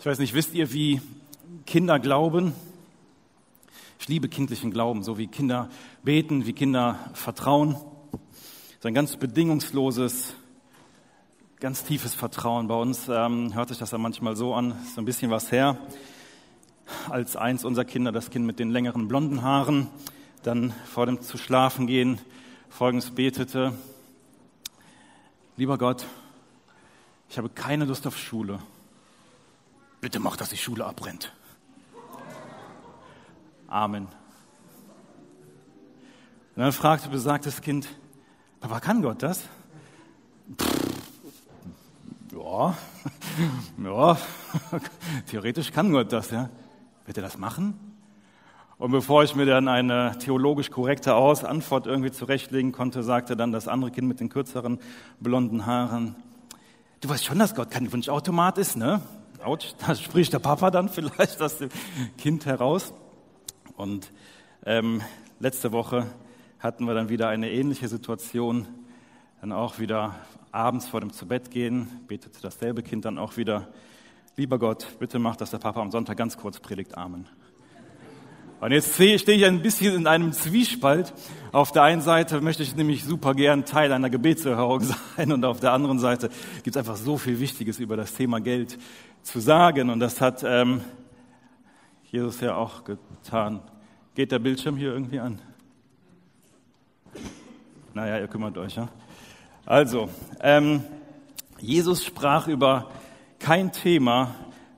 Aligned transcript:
Ich 0.00 0.06
weiß 0.06 0.18
nicht, 0.18 0.32
wisst 0.32 0.54
ihr, 0.54 0.72
wie 0.72 1.02
Kinder 1.66 1.98
glauben? 1.98 2.54
Ich 3.98 4.08
liebe 4.08 4.30
kindlichen 4.30 4.70
Glauben, 4.70 5.02
so 5.02 5.18
wie 5.18 5.26
Kinder 5.26 5.68
beten, 6.02 6.46
wie 6.46 6.54
Kinder 6.54 6.98
vertrauen. 7.12 7.76
So 8.80 8.88
ein 8.88 8.94
ganz 8.94 9.18
bedingungsloses, 9.18 10.32
ganz 11.60 11.84
tiefes 11.84 12.14
Vertrauen. 12.14 12.66
Bei 12.66 12.76
uns 12.76 13.10
ähm, 13.10 13.54
hört 13.54 13.68
sich 13.68 13.76
das 13.76 13.90
ja 13.90 13.98
manchmal 13.98 14.36
so 14.36 14.54
an, 14.54 14.74
so 14.94 15.02
ein 15.02 15.04
bisschen 15.04 15.30
was 15.30 15.52
her. 15.52 15.76
Als 17.10 17.36
eins 17.36 17.66
unserer 17.66 17.84
Kinder, 17.84 18.10
das 18.10 18.30
Kind 18.30 18.46
mit 18.46 18.58
den 18.58 18.70
längeren 18.70 19.06
blonden 19.06 19.42
Haaren, 19.42 19.88
dann 20.42 20.72
vor 20.86 21.04
dem 21.04 21.20
zu 21.20 21.36
schlafen 21.36 21.86
gehen, 21.86 22.18
folgendes 22.70 23.10
betete. 23.10 23.74
Lieber 25.58 25.76
Gott, 25.76 26.06
ich 27.28 27.36
habe 27.36 27.50
keine 27.50 27.84
Lust 27.84 28.06
auf 28.06 28.16
Schule. 28.16 28.60
Bitte 30.00 30.18
mach, 30.18 30.36
dass 30.36 30.50
die 30.50 30.56
Schule 30.56 30.84
abbrennt. 30.86 31.32
Amen. 33.68 34.08
Und 36.56 36.62
dann 36.62 36.72
fragte 36.72 37.08
besagtes 37.08 37.60
Kind, 37.60 37.88
Papa, 38.60 38.80
kann 38.80 39.02
Gott 39.02 39.22
das? 39.22 39.42
Pff, 40.60 40.90
ja, 42.32 42.74
ja, 43.84 44.18
theoretisch 45.26 45.72
kann 45.72 45.92
Gott 45.92 46.12
das, 46.12 46.30
ja. 46.30 46.48
Wird 47.06 47.16
er 47.16 47.22
das 47.22 47.38
machen? 47.38 47.78
Und 48.78 48.92
bevor 48.92 49.24
ich 49.24 49.34
mir 49.34 49.44
dann 49.44 49.68
eine 49.68 50.16
theologisch 50.18 50.70
korrekte 50.70 51.14
Antwort 51.14 51.86
irgendwie 51.86 52.10
zurechtlegen 52.10 52.72
konnte, 52.72 53.02
sagte 53.02 53.36
dann 53.36 53.52
das 53.52 53.68
andere 53.68 53.90
Kind 53.90 54.08
mit 54.08 54.20
den 54.20 54.30
kürzeren 54.30 54.78
blonden 55.20 55.66
Haaren, 55.66 56.14
du 57.00 57.08
weißt 57.08 57.24
schon, 57.24 57.38
dass 57.38 57.54
Gott 57.54 57.70
kein 57.70 57.92
Wunschautomat 57.92 58.58
ist, 58.58 58.76
ne? 58.76 59.02
Autsch, 59.42 59.74
da 59.86 59.94
spricht 59.94 60.32
der 60.32 60.38
Papa 60.38 60.70
dann 60.70 60.88
vielleicht 60.88 61.40
aus 61.40 61.58
dem 61.58 61.70
Kind 62.18 62.46
heraus. 62.46 62.92
Und 63.76 64.12
ähm, 64.64 65.02
letzte 65.38 65.72
Woche 65.72 66.06
hatten 66.58 66.84
wir 66.84 66.94
dann 66.94 67.08
wieder 67.08 67.28
eine 67.28 67.50
ähnliche 67.50 67.88
Situation. 67.88 68.66
Dann 69.40 69.52
auch 69.52 69.78
wieder 69.78 70.14
abends 70.52 70.88
vor 70.88 71.00
dem 71.00 71.12
Zubettgehen 71.12 71.88
betete 72.06 72.40
dasselbe 72.42 72.82
Kind 72.82 73.04
dann 73.04 73.18
auch 73.18 73.36
wieder, 73.36 73.68
lieber 74.36 74.58
Gott, 74.58 74.86
bitte 74.98 75.18
mach, 75.18 75.36
dass 75.36 75.50
der 75.50 75.58
Papa 75.58 75.80
am 75.80 75.90
Sonntag 75.90 76.16
ganz 76.16 76.36
kurz 76.36 76.60
predigt. 76.60 76.96
Amen. 76.96 77.26
Und 78.60 78.72
jetzt 78.72 78.94
stehe 78.94 79.14
ich 79.16 79.44
ein 79.46 79.62
bisschen 79.62 79.94
in 79.94 80.06
einem 80.06 80.32
Zwiespalt. 80.32 81.14
Auf 81.50 81.72
der 81.72 81.82
einen 81.82 82.02
Seite 82.02 82.42
möchte 82.42 82.62
ich 82.62 82.76
nämlich 82.76 83.04
super 83.04 83.34
gern 83.34 83.64
Teil 83.64 83.90
einer 83.90 84.10
Gebetserhörung 84.10 84.80
sein 85.16 85.32
und 85.32 85.44
auf 85.46 85.60
der 85.60 85.72
anderen 85.72 85.98
Seite 85.98 86.28
gibt 86.62 86.76
es 86.76 86.76
einfach 86.76 86.96
so 86.96 87.16
viel 87.16 87.40
Wichtiges 87.40 87.78
über 87.78 87.96
das 87.96 88.12
Thema 88.12 88.38
Geld 88.38 88.78
zu 89.22 89.40
sagen 89.40 89.88
und 89.88 89.98
das 89.98 90.20
hat 90.20 90.44
ähm, 90.44 90.82
Jesus 92.10 92.40
ja 92.42 92.54
auch 92.54 92.84
getan. 92.84 93.60
Geht 94.14 94.30
der 94.30 94.38
Bildschirm 94.38 94.76
hier 94.76 94.92
irgendwie 94.92 95.20
an? 95.20 95.38
Naja, 97.94 98.18
ihr 98.18 98.28
kümmert 98.28 98.58
euch, 98.58 98.76
ja? 98.76 98.88
Also, 99.64 100.10
ähm, 100.42 100.84
Jesus 101.58 102.04
sprach 102.04 102.46
über 102.46 102.90
kein 103.38 103.72
Thema 103.72 104.34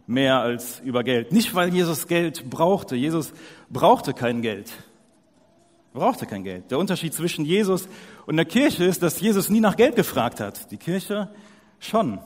mehr 0.06 0.41
als 0.41 0.80
über 0.80 1.05
Geld. 1.05 1.33
Nicht, 1.33 1.55
weil 1.55 1.72
Jesus 1.72 2.06
Geld 2.06 2.48
brauchte. 2.50 2.97
Jesus 2.97 3.33
brauchte 3.73 4.12
kein 4.12 4.42
Geld. 4.42 4.70
Brauchte 5.92 6.27
kein 6.27 6.45
Geld. 6.45 6.70
Der 6.70 6.78
Unterschied 6.78 7.12
zwischen 7.12 7.45
Jesus 7.45 7.89
und 8.27 8.37
der 8.37 8.45
Kirche 8.45 8.84
ist, 8.84 9.03
dass 9.03 9.20
Jesus 9.20 9.48
nie 9.51 9.61
nach 9.61 9.77
Geld 9.77 9.97
gefragt 9.97 10.41
hat. 10.41 10.70
Die 10.70 10.78
Kirche 10.78 11.28
schon. 11.78 12.19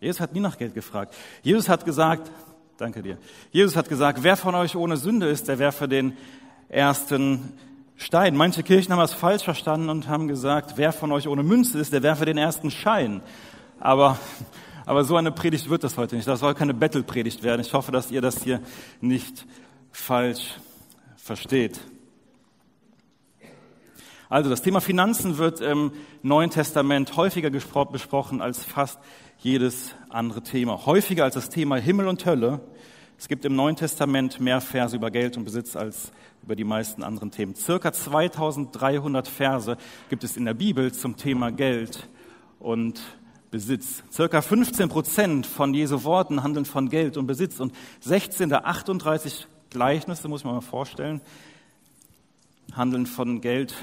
Jesus 0.00 0.20
hat 0.20 0.32
nie 0.32 0.40
nach 0.40 0.58
Geld 0.58 0.74
gefragt. 0.74 1.14
Jesus 1.42 1.68
hat 1.68 1.84
gesagt, 1.84 2.30
danke 2.78 3.02
dir. 3.02 3.18
Jesus 3.52 3.76
hat 3.76 3.88
gesagt, 3.88 4.22
wer 4.22 4.36
von 4.36 4.54
euch 4.54 4.74
ohne 4.74 4.96
Sünde 4.96 5.28
ist, 5.28 5.48
der 5.48 5.58
werfe 5.58 5.86
den 5.86 6.16
ersten 6.68 7.52
Stein. 7.96 8.36
Manche 8.36 8.62
Kirchen 8.62 8.92
haben 8.92 9.00
das 9.00 9.12
falsch 9.12 9.44
verstanden 9.44 9.88
und 9.90 10.08
haben 10.08 10.26
gesagt, 10.26 10.72
wer 10.76 10.92
von 10.92 11.12
euch 11.12 11.28
ohne 11.28 11.42
Münze 11.42 11.78
ist, 11.78 11.92
der 11.92 12.02
werfe 12.02 12.24
den 12.24 12.38
ersten 12.38 12.70
Schein. 12.70 13.20
Aber 13.78 14.18
aber 14.90 15.04
so 15.04 15.14
eine 15.14 15.30
Predigt 15.30 15.70
wird 15.70 15.84
das 15.84 15.96
heute 15.96 16.16
nicht. 16.16 16.26
Das 16.26 16.40
soll 16.40 16.54
keine 16.54 16.74
Battle-Predigt 16.74 17.44
werden. 17.44 17.60
Ich 17.60 17.72
hoffe, 17.74 17.92
dass 17.92 18.10
ihr 18.10 18.20
das 18.20 18.42
hier 18.42 18.60
nicht 19.00 19.46
falsch 19.92 20.58
versteht. 21.16 21.80
Also 24.28 24.48
das 24.48 24.62
Thema 24.62 24.80
Finanzen 24.80 25.38
wird 25.38 25.60
im 25.60 25.92
Neuen 26.22 26.50
Testament 26.50 27.16
häufiger 27.16 27.50
besprochen 27.50 28.40
als 28.40 28.64
fast 28.64 29.00
jedes 29.38 29.94
andere 30.08 30.42
Thema. 30.42 30.86
Häufiger 30.86 31.24
als 31.24 31.34
das 31.34 31.48
Thema 31.48 31.76
Himmel 31.76 32.06
und 32.06 32.24
Hölle. 32.26 32.60
Es 33.18 33.26
gibt 33.26 33.44
im 33.44 33.56
Neuen 33.56 33.74
Testament 33.74 34.38
mehr 34.38 34.60
Verse 34.60 34.94
über 34.94 35.10
Geld 35.10 35.36
und 35.36 35.44
Besitz 35.44 35.74
als 35.74 36.12
über 36.42 36.54
die 36.54 36.64
meisten 36.64 37.02
anderen 37.02 37.30
Themen. 37.30 37.54
Circa 37.54 37.92
2300 37.92 39.26
Verse 39.26 39.76
gibt 40.08 40.24
es 40.24 40.36
in 40.36 40.44
der 40.44 40.54
Bibel 40.54 40.92
zum 40.92 41.16
Thema 41.16 41.50
Geld 41.50 42.08
und 42.60 43.00
Besitz. 43.50 44.04
Circa 44.12 44.42
15 44.42 44.88
Prozent 44.88 45.46
von 45.46 45.74
Jesu 45.74 46.04
Worten 46.04 46.42
handeln 46.44 46.64
von 46.64 46.88
Geld 46.88 47.16
und 47.16 47.26
Besitz 47.26 47.58
und 47.58 47.74
16 48.00 48.48
der 48.48 48.66
38 48.66 49.48
Gleichnisse, 49.70 50.28
muss 50.28 50.44
man 50.44 50.54
mal 50.54 50.60
vorstellen, 50.60 51.20
handeln 52.74 53.06
von 53.06 53.40
Geld 53.40 53.74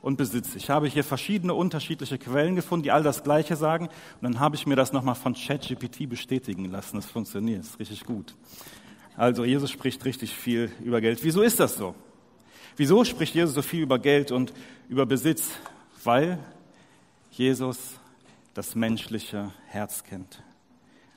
und 0.00 0.16
Besitz. 0.16 0.54
Ich 0.54 0.70
habe 0.70 0.86
hier 0.86 1.02
verschiedene 1.02 1.54
unterschiedliche 1.54 2.18
Quellen 2.18 2.56
gefunden, 2.56 2.82
die 2.82 2.92
all 2.92 3.02
das 3.02 3.22
Gleiche 3.22 3.56
sagen. 3.56 3.86
Und 3.86 4.22
dann 4.22 4.38
habe 4.38 4.54
ich 4.54 4.66
mir 4.66 4.76
das 4.76 4.92
nochmal 4.92 5.14
von 5.14 5.34
ChatGPT 5.34 6.08
bestätigen 6.08 6.66
lassen. 6.66 6.96
Das 6.96 7.06
funktioniert, 7.06 7.60
das 7.60 7.70
ist 7.70 7.80
richtig 7.80 8.04
gut. 8.04 8.34
Also 9.16 9.44
Jesus 9.44 9.70
spricht 9.70 10.04
richtig 10.04 10.34
viel 10.34 10.70
über 10.84 11.00
Geld. 11.00 11.22
Wieso 11.22 11.42
ist 11.42 11.60
das 11.60 11.76
so? 11.76 11.94
Wieso 12.76 13.04
spricht 13.04 13.34
Jesus 13.34 13.54
so 13.54 13.62
viel 13.62 13.82
über 13.82 13.98
Geld 13.98 14.32
und 14.32 14.52
über 14.88 15.06
Besitz? 15.06 15.52
Weil 16.02 16.38
Jesus 17.30 17.78
das 18.52 18.74
menschliche 18.74 19.52
Herz 19.68 20.02
kennt. 20.04 20.42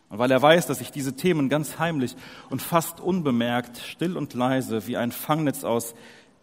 Und 0.10 0.20
weil 0.20 0.32
er 0.32 0.42
weiß, 0.42 0.68
dass 0.68 0.80
sich 0.80 0.92
diese 0.92 1.16
Themen 1.16 1.50
ganz 1.50 1.80
heimlich 1.80 2.16
und 2.50 2.62
fast 2.62 3.02
unbemerkt, 3.02 3.78
still 3.80 4.16
und 4.16 4.34
leise 4.34 4.88
wie 4.88 4.98
ein 4.98 5.12
Fangnetz 5.12 5.64
aus 5.64 5.96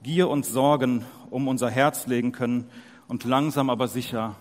Gier 0.03 0.29
und 0.29 0.45
Sorgen 0.45 1.05
um 1.31 1.49
unser 1.49 1.71
Herz 1.71 2.07
legen 2.07 2.33
können 2.33 2.69
und 3.09 3.25
langsam 3.25 3.71
aber 3.71 3.89
sicher 3.89 4.37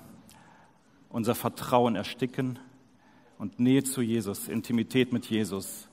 unser 1.10 1.36
Vertrauen 1.36 1.96
ersticken 1.96 2.60
und 3.38 3.60
Nähe 3.60 3.84
zu 3.84 4.02
Jesus, 4.02 4.48
Intimität 4.50 5.14
mit 5.14 5.26
Jesus 5.28 5.88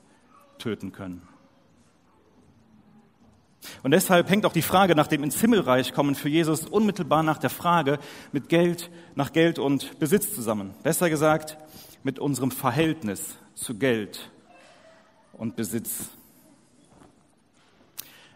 töten 0.57 0.91
können. 0.91 1.21
Und 3.83 3.91
deshalb 3.91 4.29
hängt 4.29 4.45
auch 4.45 4.53
die 4.53 4.61
Frage 4.61 4.95
nach 4.95 5.07
dem 5.07 5.23
ins 5.23 5.39
Himmelreich 5.39 5.93
kommen 5.93 6.15
für 6.15 6.29
Jesus 6.29 6.65
unmittelbar 6.65 7.23
nach 7.23 7.37
der 7.37 7.49
Frage 7.49 7.99
mit 8.31 8.49
Geld, 8.49 8.89
nach 9.15 9.31
Geld 9.31 9.59
und 9.59 9.99
Besitz 9.99 10.33
zusammen. 10.33 10.73
Besser 10.83 11.09
gesagt, 11.09 11.57
mit 12.03 12.19
unserem 12.19 12.51
Verhältnis 12.51 13.37
zu 13.55 13.77
Geld 13.77 14.31
und 15.33 15.55
Besitz. 15.55 16.09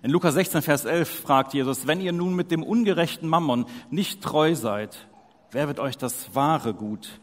In 0.03 0.12
Lukas 0.12 0.36
16, 0.36 0.62
Vers 0.62 0.86
11 0.86 1.22
fragt 1.22 1.53
Jesus, 1.53 1.88
wenn 1.88 2.00
ihr 2.00 2.12
nun 2.12 2.36
mit 2.36 2.52
dem 2.52 2.62
ungerechten 2.62 3.28
Mammon 3.28 3.66
nicht 3.90 4.22
treu 4.22 4.53
seid, 4.53 5.08
wer 5.52 5.68
wird 5.68 5.80
euch 5.80 5.98
das 5.98 6.36
wahre 6.36 6.76
Gut 6.76 7.20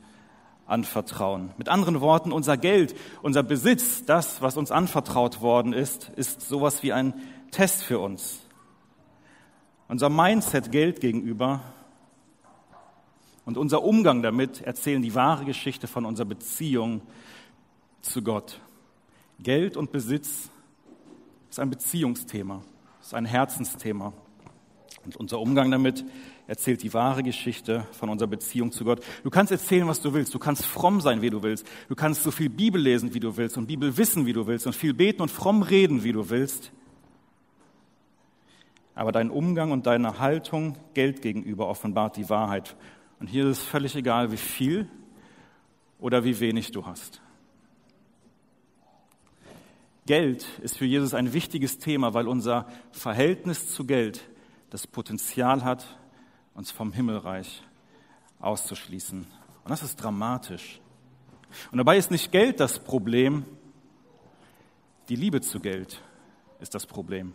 anvertrauen? 0.66 1.52
Mit 1.58 1.68
anderen 1.68 2.00
Worten, 2.00 2.32
unser 2.32 2.56
Geld, 2.56 2.96
unser 3.22 3.44
Besitz, 3.44 4.04
das, 4.04 4.42
was 4.42 4.56
uns 4.56 4.72
anvertraut 4.72 5.40
worden 5.42 5.72
ist, 5.72 6.10
ist 6.16 6.40
sowas 6.40 6.82
wie 6.82 6.92
ein 6.92 7.14
Test 7.52 7.84
für 7.84 8.00
uns. 8.00 8.40
Unser 9.86 10.08
Mindset 10.08 10.72
Geld 10.72 11.00
gegenüber 11.00 11.60
und 13.44 13.56
unser 13.56 13.82
Umgang 13.82 14.22
damit 14.22 14.60
erzählen 14.60 15.02
die 15.02 15.14
wahre 15.14 15.44
Geschichte 15.44 15.86
von 15.86 16.04
unserer 16.04 16.26
Beziehung 16.26 17.02
zu 18.00 18.22
Gott. 18.22 18.60
Geld 19.40 19.76
und 19.76 19.92
Besitz 19.92 20.50
ist 21.50 21.58
ein 21.58 21.70
Beziehungsthema, 21.70 22.62
ist 23.00 23.14
ein 23.14 23.24
Herzensthema. 23.24 24.12
Und 25.04 25.16
unser 25.16 25.40
Umgang 25.40 25.70
damit 25.70 26.04
erzählt 26.46 26.82
die 26.82 26.94
wahre 26.94 27.24
Geschichte 27.24 27.86
von 27.92 28.08
unserer 28.08 28.28
Beziehung 28.28 28.70
zu 28.70 28.84
Gott. 28.84 29.04
Du 29.24 29.30
kannst 29.30 29.50
erzählen, 29.50 29.88
was 29.88 30.00
du 30.00 30.14
willst. 30.14 30.32
Du 30.32 30.38
kannst 30.38 30.64
fromm 30.64 31.00
sein, 31.00 31.22
wie 31.22 31.30
du 31.30 31.42
willst. 31.42 31.66
Du 31.88 31.96
kannst 31.96 32.22
so 32.22 32.30
viel 32.30 32.48
Bibel 32.48 32.80
lesen, 32.80 33.12
wie 33.14 33.20
du 33.20 33.36
willst 33.36 33.56
und 33.56 33.66
Bibel 33.66 33.96
wissen, 33.96 34.26
wie 34.26 34.32
du 34.32 34.46
willst 34.46 34.66
und 34.66 34.74
viel 34.74 34.94
beten 34.94 35.22
und 35.22 35.30
fromm 35.30 35.62
reden, 35.62 36.04
wie 36.04 36.12
du 36.12 36.30
willst 36.30 36.72
aber 38.94 39.12
dein 39.12 39.30
Umgang 39.30 39.72
und 39.72 39.86
deine 39.86 40.18
Haltung 40.18 40.76
Geld 40.94 41.22
gegenüber 41.22 41.68
offenbart 41.68 42.16
die 42.16 42.28
Wahrheit. 42.28 42.76
Und 43.22 43.28
hier 43.28 43.46
ist 43.46 43.58
es 43.58 43.64
völlig 43.64 43.94
egal, 43.94 44.32
wie 44.32 44.36
viel 44.36 44.88
oder 46.00 46.24
wie 46.24 46.40
wenig 46.40 46.72
du 46.72 46.84
hast. 46.84 47.22
Geld 50.06 50.44
ist 50.60 50.76
für 50.76 50.86
Jesus 50.86 51.14
ein 51.14 51.32
wichtiges 51.32 51.78
Thema, 51.78 52.14
weil 52.14 52.26
unser 52.26 52.66
Verhältnis 52.90 53.72
zu 53.72 53.86
Geld 53.86 54.28
das 54.70 54.88
Potenzial 54.88 55.62
hat, 55.62 55.86
uns 56.54 56.72
vom 56.72 56.92
Himmelreich 56.92 57.62
auszuschließen. 58.40 59.20
Und 59.20 59.70
das 59.70 59.84
ist 59.84 60.02
dramatisch. 60.02 60.80
Und 61.70 61.78
dabei 61.78 61.98
ist 61.98 62.10
nicht 62.10 62.32
Geld 62.32 62.58
das 62.58 62.80
Problem, 62.80 63.44
Die 65.08 65.14
Liebe 65.14 65.40
zu 65.40 65.60
Geld 65.60 66.02
ist 66.58 66.74
das 66.74 66.86
Problem. 66.86 67.34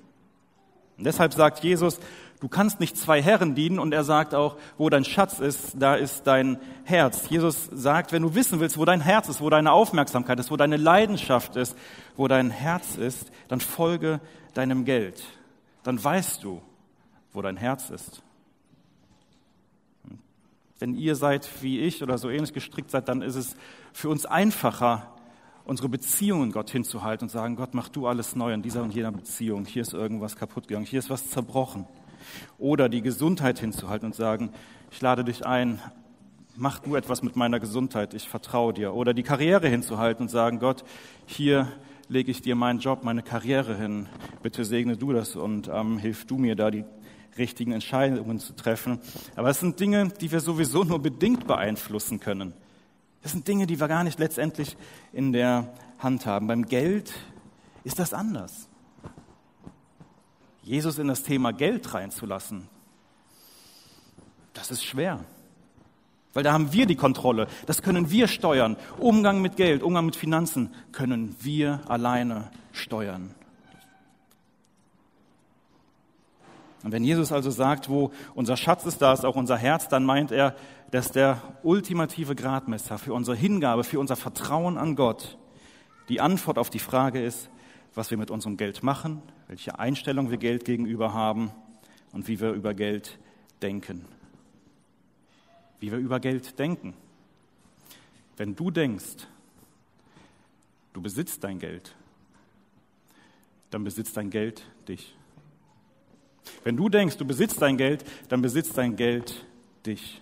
Und 0.97 1.05
deshalb 1.05 1.33
sagt 1.33 1.63
Jesus, 1.63 1.99
du 2.39 2.47
kannst 2.47 2.79
nicht 2.79 2.97
zwei 2.97 3.21
Herren 3.21 3.55
dienen 3.55 3.79
und 3.79 3.93
er 3.93 4.03
sagt 4.03 4.33
auch, 4.33 4.57
wo 4.77 4.89
dein 4.89 5.05
Schatz 5.05 5.39
ist, 5.39 5.75
da 5.77 5.95
ist 5.95 6.25
dein 6.25 6.59
Herz. 6.85 7.29
Jesus 7.29 7.69
sagt, 7.71 8.11
wenn 8.11 8.23
du 8.23 8.35
wissen 8.35 8.59
willst, 8.59 8.77
wo 8.77 8.85
dein 8.85 9.01
Herz 9.01 9.29
ist, 9.29 9.41
wo 9.41 9.49
deine 9.49 9.71
Aufmerksamkeit 9.71 10.39
ist, 10.39 10.49
wo 10.49 10.57
deine 10.57 10.77
Leidenschaft 10.77 11.55
ist, 11.55 11.77
wo 12.15 12.27
dein 12.27 12.49
Herz 12.49 12.95
ist, 12.95 13.31
dann 13.47 13.59
folge 13.59 14.19
deinem 14.53 14.85
Geld. 14.85 15.23
Dann 15.83 16.03
weißt 16.03 16.43
du, 16.43 16.61
wo 17.31 17.41
dein 17.41 17.57
Herz 17.57 17.89
ist. 17.89 18.23
Wenn 20.79 20.95
ihr 20.95 21.15
seid 21.15 21.49
wie 21.61 21.79
ich 21.79 22.03
oder 22.03 22.17
so 22.17 22.29
ähnlich 22.29 22.53
gestrickt 22.53 22.91
seid, 22.91 23.07
dann 23.07 23.21
ist 23.21 23.35
es 23.35 23.55
für 23.93 24.09
uns 24.09 24.25
einfacher, 24.25 25.11
unsere 25.67 25.89
Beziehungen 25.89 26.51
Gott 26.51 26.69
hinzuhalten 26.69 27.25
und 27.25 27.29
sagen, 27.29 27.57
Gott, 27.57 27.73
mach 27.73 27.89
du 27.89 28.07
alles 28.07 28.35
neu 28.35 28.53
in 28.53 28.61
dieser 28.61 28.81
und 28.83 28.93
jener 28.93 29.11
Beziehung. 29.11 29.65
Hier 29.65 29.81
ist 29.81 29.93
irgendwas 29.93 30.37
kaputt 30.37 30.67
gegangen, 30.67 30.85
hier 30.85 30.99
ist 30.99 31.09
was 31.09 31.29
zerbrochen. 31.29 31.85
Oder 32.57 32.89
die 32.89 33.01
Gesundheit 33.01 33.59
hinzuhalten 33.59 34.07
und 34.07 34.15
sagen, 34.15 34.51
ich 34.91 35.01
lade 35.01 35.23
dich 35.25 35.45
ein, 35.45 35.79
mach 36.55 36.79
du 36.79 36.95
etwas 36.95 37.21
mit 37.21 37.35
meiner 37.35 37.59
Gesundheit, 37.59 38.13
ich 38.13 38.29
vertraue 38.29 38.73
dir. 38.73 38.93
Oder 38.93 39.13
die 39.13 39.23
Karriere 39.23 39.67
hinzuhalten 39.67 40.23
und 40.23 40.29
sagen, 40.29 40.59
Gott, 40.59 40.85
hier 41.25 41.67
lege 42.07 42.31
ich 42.31 42.41
dir 42.41 42.55
meinen 42.55 42.79
Job, 42.79 43.03
meine 43.03 43.21
Karriere 43.21 43.75
hin. 43.75 44.07
Bitte 44.41 44.63
segne 44.63 44.95
du 44.95 45.11
das 45.11 45.35
und 45.35 45.69
ähm, 45.71 45.97
hilf 45.97 46.25
du 46.25 46.37
mir 46.37 46.55
da 46.55 46.71
die 46.71 46.85
richtigen 47.37 47.73
Entscheidungen 47.73 48.39
zu 48.39 48.53
treffen. 48.53 48.99
Aber 49.35 49.49
es 49.49 49.59
sind 49.59 49.79
Dinge, 49.79 50.07
die 50.21 50.31
wir 50.31 50.39
sowieso 50.39 50.85
nur 50.85 50.99
bedingt 50.99 51.45
beeinflussen 51.45 52.21
können. 52.21 52.53
Das 53.21 53.31
sind 53.31 53.47
Dinge, 53.47 53.67
die 53.67 53.79
wir 53.79 53.87
gar 53.87 54.03
nicht 54.03 54.19
letztendlich 54.19 54.77
in 55.11 55.33
der 55.33 55.73
Hand 55.99 56.25
haben. 56.25 56.47
Beim 56.47 56.65
Geld 56.65 57.13
ist 57.83 57.99
das 57.99 58.13
anders. 58.13 58.67
Jesus 60.63 60.97
in 60.97 61.07
das 61.07 61.23
Thema 61.23 61.53
Geld 61.53 61.93
reinzulassen, 61.93 62.67
das 64.53 64.71
ist 64.71 64.83
schwer. 64.83 65.23
Weil 66.33 66.43
da 66.43 66.53
haben 66.53 66.73
wir 66.73 66.85
die 66.85 66.95
Kontrolle. 66.95 67.47
Das 67.65 67.81
können 67.81 68.11
wir 68.11 68.27
steuern. 68.27 68.75
Umgang 68.99 69.41
mit 69.41 69.55
Geld, 69.55 69.81
Umgang 69.81 70.05
mit 70.05 70.15
Finanzen 70.15 70.73
können 70.91 71.35
wir 71.39 71.81
alleine 71.87 72.51
steuern. 72.73 73.33
Und 76.87 76.93
wenn 76.93 77.03
Jesus 77.03 77.33
also 77.33 77.51
sagt, 77.51 77.89
wo 77.89 78.13
unser 78.33 78.55
Schatz 78.55 78.85
ist, 78.85 79.01
da 79.01 79.11
ist 79.11 79.25
auch 79.25 79.35
unser 79.35 79.57
Herz, 79.57 79.89
dann 79.89 80.05
meint 80.05 80.31
er, 80.31 80.55
dass 80.89 81.11
der 81.11 81.41
ultimative 81.61 82.33
Gradmesser 82.33 82.97
für 82.97 83.13
unsere 83.13 83.35
Hingabe, 83.35 83.83
für 83.83 83.99
unser 83.99 84.15
Vertrauen 84.15 84.77
an 84.77 84.95
Gott 84.95 85.37
die 86.07 86.21
Antwort 86.21 86.57
auf 86.57 86.69
die 86.69 86.79
Frage 86.79 87.21
ist, 87.21 87.49
was 87.93 88.09
wir 88.09 88.17
mit 88.17 88.31
unserem 88.31 88.55
Geld 88.55 88.83
machen, 88.83 89.21
welche 89.49 89.77
Einstellung 89.77 90.31
wir 90.31 90.37
Geld 90.37 90.63
gegenüber 90.63 91.13
haben 91.13 91.51
und 92.13 92.29
wie 92.29 92.39
wir 92.39 92.51
über 92.51 92.73
Geld 92.73 93.19
denken. 93.61 94.05
Wie 95.81 95.91
wir 95.91 95.97
über 95.97 96.21
Geld 96.21 96.57
denken. 96.57 96.93
Wenn 98.37 98.55
du 98.55 98.71
denkst, 98.71 99.27
du 100.93 101.01
besitzt 101.01 101.43
dein 101.43 101.59
Geld, 101.59 101.97
dann 103.71 103.83
besitzt 103.83 104.15
dein 104.15 104.29
Geld 104.29 104.63
dich. 104.87 105.16
Wenn 106.63 106.77
du 106.77 106.89
denkst, 106.89 107.17
du 107.17 107.25
besitzt 107.25 107.61
dein 107.61 107.77
Geld, 107.77 108.03
dann 108.29 108.41
besitzt 108.41 108.77
dein 108.77 108.95
Geld 108.95 109.45
dich. 109.85 110.21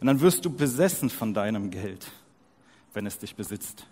Und 0.00 0.06
dann 0.06 0.20
wirst 0.20 0.44
du 0.44 0.50
besessen 0.50 1.10
von 1.10 1.34
deinem 1.34 1.70
Geld, 1.70 2.10
wenn 2.94 3.06
es 3.06 3.18
dich 3.18 3.34
besitzt. 3.34 3.86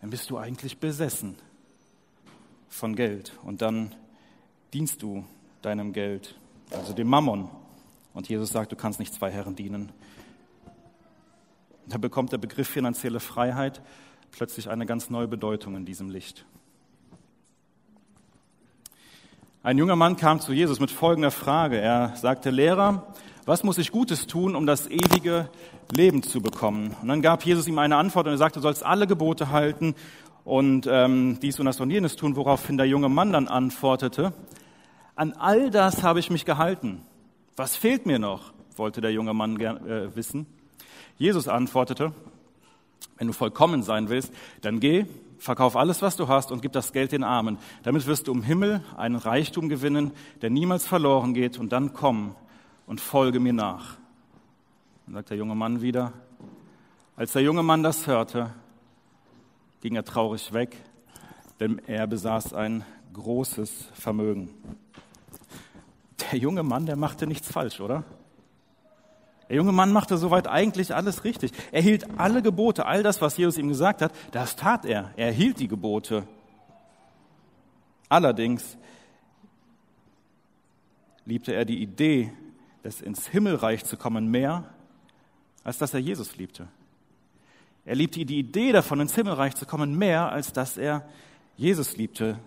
Dann 0.00 0.10
bist 0.10 0.30
du 0.30 0.38
eigentlich 0.38 0.78
besessen 0.78 1.36
von 2.68 2.96
Geld 2.96 3.32
und 3.44 3.62
dann 3.62 3.94
dienst 4.72 5.02
du 5.02 5.24
deinem 5.60 5.92
Geld, 5.92 6.34
also 6.70 6.92
dem 6.92 7.08
Mammon. 7.08 7.48
Und 8.14 8.28
Jesus 8.28 8.50
sagt, 8.50 8.72
du 8.72 8.76
kannst 8.76 8.98
nicht 8.98 9.14
zwei 9.14 9.30
Herren 9.30 9.54
dienen. 9.54 9.92
Da 11.86 11.98
bekommt 11.98 12.32
der 12.32 12.38
Begriff 12.38 12.68
finanzielle 12.68 13.20
Freiheit 13.20 13.82
plötzlich 14.30 14.68
eine 14.68 14.86
ganz 14.86 15.10
neue 15.10 15.28
Bedeutung 15.28 15.76
in 15.76 15.84
diesem 15.84 16.08
Licht. 16.08 16.44
Ein 19.64 19.78
junger 19.78 19.94
Mann 19.94 20.16
kam 20.16 20.40
zu 20.40 20.52
Jesus 20.52 20.80
mit 20.80 20.90
folgender 20.90 21.30
Frage. 21.30 21.78
Er 21.78 22.16
sagte, 22.16 22.50
Lehrer, 22.50 23.06
was 23.46 23.62
muss 23.62 23.78
ich 23.78 23.92
Gutes 23.92 24.26
tun, 24.26 24.56
um 24.56 24.66
das 24.66 24.90
ewige 24.90 25.48
Leben 25.94 26.24
zu 26.24 26.40
bekommen? 26.40 26.96
Und 27.00 27.06
dann 27.06 27.22
gab 27.22 27.46
Jesus 27.46 27.68
ihm 27.68 27.78
eine 27.78 27.94
Antwort 27.94 28.26
und 28.26 28.32
er 28.32 28.38
sagte, 28.38 28.58
du 28.58 28.64
sollst 28.64 28.84
alle 28.84 29.06
Gebote 29.06 29.50
halten 29.50 29.94
und 30.44 30.88
ähm, 30.90 31.38
dies 31.40 31.60
und 31.60 31.66
das 31.66 31.78
und 31.78 31.90
jenes 31.90 32.16
tun, 32.16 32.34
woraufhin 32.34 32.76
der 32.76 32.86
junge 32.86 33.08
Mann 33.08 33.32
dann 33.32 33.46
antwortete, 33.46 34.32
an 35.14 35.32
all 35.34 35.70
das 35.70 36.02
habe 36.02 36.18
ich 36.18 36.28
mich 36.28 36.44
gehalten. 36.44 37.02
Was 37.54 37.76
fehlt 37.76 38.04
mir 38.04 38.18
noch? 38.18 38.52
wollte 38.74 39.00
der 39.00 39.12
junge 39.12 39.32
Mann 39.32 39.58
gern, 39.58 39.88
äh, 39.88 40.16
wissen. 40.16 40.46
Jesus 41.18 41.46
antwortete, 41.46 42.12
wenn 43.16 43.28
du 43.28 43.32
vollkommen 43.32 43.84
sein 43.84 44.08
willst, 44.08 44.32
dann 44.62 44.80
geh, 44.80 45.06
verkauf 45.42 45.76
alles, 45.76 46.02
was 46.02 46.16
du 46.16 46.28
hast 46.28 46.52
und 46.52 46.62
gib 46.62 46.72
das 46.72 46.92
Geld 46.92 47.10
den 47.10 47.24
Armen. 47.24 47.58
Damit 47.82 48.06
wirst 48.06 48.28
du 48.28 48.32
im 48.32 48.42
Himmel 48.42 48.84
einen 48.96 49.16
Reichtum 49.16 49.68
gewinnen, 49.68 50.12
der 50.40 50.50
niemals 50.50 50.86
verloren 50.86 51.34
geht 51.34 51.58
und 51.58 51.72
dann 51.72 51.92
komm 51.92 52.36
und 52.86 53.00
folge 53.00 53.40
mir 53.40 53.52
nach. 53.52 53.96
Dann 55.06 55.16
sagt 55.16 55.30
der 55.30 55.36
junge 55.36 55.56
Mann 55.56 55.82
wieder, 55.82 56.12
als 57.16 57.32
der 57.32 57.42
junge 57.42 57.64
Mann 57.64 57.82
das 57.82 58.06
hörte, 58.06 58.54
ging 59.80 59.96
er 59.96 60.04
traurig 60.04 60.52
weg, 60.52 60.76
denn 61.58 61.80
er 61.86 62.06
besaß 62.06 62.54
ein 62.54 62.84
großes 63.12 63.88
Vermögen. 63.94 64.50
Der 66.30 66.38
junge 66.38 66.62
Mann, 66.62 66.86
der 66.86 66.96
machte 66.96 67.26
nichts 67.26 67.50
falsch, 67.50 67.80
oder? 67.80 68.04
Der 69.52 69.58
junge 69.58 69.72
Mann 69.72 69.92
machte 69.92 70.16
soweit 70.16 70.48
eigentlich 70.48 70.94
alles 70.94 71.24
richtig. 71.24 71.52
Er 71.72 71.82
hielt 71.82 72.18
alle 72.18 72.40
Gebote, 72.40 72.86
all 72.86 73.02
das, 73.02 73.20
was 73.20 73.36
Jesus 73.36 73.58
ihm 73.58 73.68
gesagt 73.68 74.00
hat, 74.00 74.14
das 74.30 74.56
tat 74.56 74.86
er. 74.86 75.10
Er 75.14 75.30
hielt 75.30 75.60
die 75.60 75.68
Gebote. 75.68 76.26
Allerdings 78.08 78.78
liebte 81.26 81.52
er 81.52 81.66
die 81.66 81.82
Idee, 81.82 82.32
des 82.82 83.02
ins 83.02 83.28
Himmelreich 83.28 83.84
zu 83.84 83.98
kommen, 83.98 84.30
mehr, 84.30 84.64
als 85.64 85.76
dass 85.76 85.92
er 85.92 86.00
Jesus 86.00 86.38
liebte. 86.38 86.66
Er 87.84 87.94
liebte 87.94 88.24
die 88.24 88.38
Idee 88.38 88.72
davon, 88.72 89.00
ins 89.00 89.14
Himmelreich 89.14 89.54
zu 89.54 89.66
kommen, 89.66 89.98
mehr, 89.98 90.32
als 90.32 90.54
dass 90.54 90.78
er 90.78 91.06
Jesus 91.58 91.98
liebte. 91.98 92.38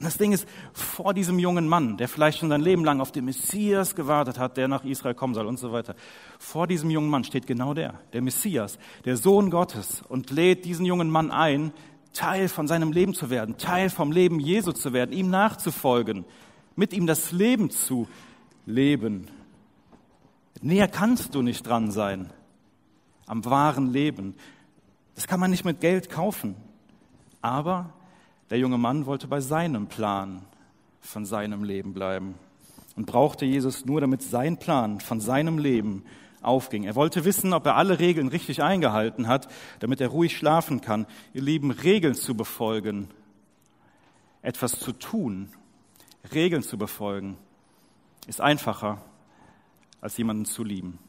Das 0.00 0.18
Ding 0.18 0.32
ist, 0.32 0.46
vor 0.72 1.14
diesem 1.14 1.38
jungen 1.38 1.68
Mann, 1.68 1.96
der 1.96 2.08
vielleicht 2.08 2.38
schon 2.38 2.48
sein 2.48 2.60
Leben 2.60 2.84
lang 2.84 3.00
auf 3.00 3.12
den 3.12 3.24
Messias 3.24 3.94
gewartet 3.94 4.38
hat, 4.38 4.56
der 4.56 4.68
nach 4.68 4.84
Israel 4.84 5.14
kommen 5.14 5.34
soll 5.34 5.46
und 5.46 5.58
so 5.58 5.72
weiter, 5.72 5.94
vor 6.38 6.66
diesem 6.66 6.90
jungen 6.90 7.08
Mann 7.08 7.24
steht 7.24 7.46
genau 7.46 7.74
der, 7.74 8.00
der 8.12 8.20
Messias, 8.20 8.78
der 9.04 9.16
Sohn 9.16 9.50
Gottes 9.50 10.02
und 10.08 10.30
lädt 10.30 10.64
diesen 10.64 10.84
jungen 10.84 11.10
Mann 11.10 11.30
ein, 11.30 11.72
Teil 12.12 12.48
von 12.48 12.68
seinem 12.68 12.92
Leben 12.92 13.14
zu 13.14 13.30
werden, 13.30 13.56
Teil 13.56 13.90
vom 13.90 14.12
Leben 14.12 14.40
Jesu 14.40 14.72
zu 14.72 14.92
werden, 14.92 15.12
ihm 15.12 15.30
nachzufolgen, 15.30 16.24
mit 16.76 16.92
ihm 16.92 17.06
das 17.06 17.32
Leben 17.32 17.70
zu 17.70 18.08
leben. 18.66 19.28
Näher 20.60 20.88
kannst 20.88 21.34
du 21.34 21.42
nicht 21.42 21.66
dran 21.66 21.90
sein 21.90 22.30
am 23.26 23.44
wahren 23.44 23.92
Leben. 23.92 24.34
Das 25.14 25.26
kann 25.26 25.40
man 25.40 25.50
nicht 25.50 25.64
mit 25.64 25.80
Geld 25.80 26.10
kaufen. 26.10 26.56
Aber 27.40 27.92
der 28.54 28.60
junge 28.60 28.78
Mann 28.78 29.04
wollte 29.06 29.26
bei 29.26 29.40
seinem 29.40 29.88
Plan 29.88 30.42
von 31.00 31.26
seinem 31.26 31.64
Leben 31.64 31.92
bleiben 31.92 32.36
und 32.94 33.04
brauchte 33.04 33.44
Jesus 33.44 33.84
nur, 33.84 34.00
damit 34.00 34.22
sein 34.22 34.58
Plan 34.58 35.00
von 35.00 35.20
seinem 35.20 35.58
Leben 35.58 36.04
aufging. 36.40 36.84
Er 36.84 36.94
wollte 36.94 37.24
wissen, 37.24 37.52
ob 37.52 37.66
er 37.66 37.74
alle 37.74 37.98
Regeln 37.98 38.28
richtig 38.28 38.62
eingehalten 38.62 39.26
hat, 39.26 39.48
damit 39.80 40.00
er 40.00 40.06
ruhig 40.06 40.36
schlafen 40.36 40.80
kann. 40.80 41.06
Ihr 41.32 41.42
Lieben, 41.42 41.72
Regeln 41.72 42.14
zu 42.14 42.36
befolgen, 42.36 43.08
etwas 44.40 44.78
zu 44.78 44.92
tun, 44.92 45.48
Regeln 46.32 46.62
zu 46.62 46.78
befolgen, 46.78 47.36
ist 48.28 48.40
einfacher, 48.40 49.02
als 50.00 50.16
jemanden 50.16 50.44
zu 50.44 50.62
lieben. 50.62 51.00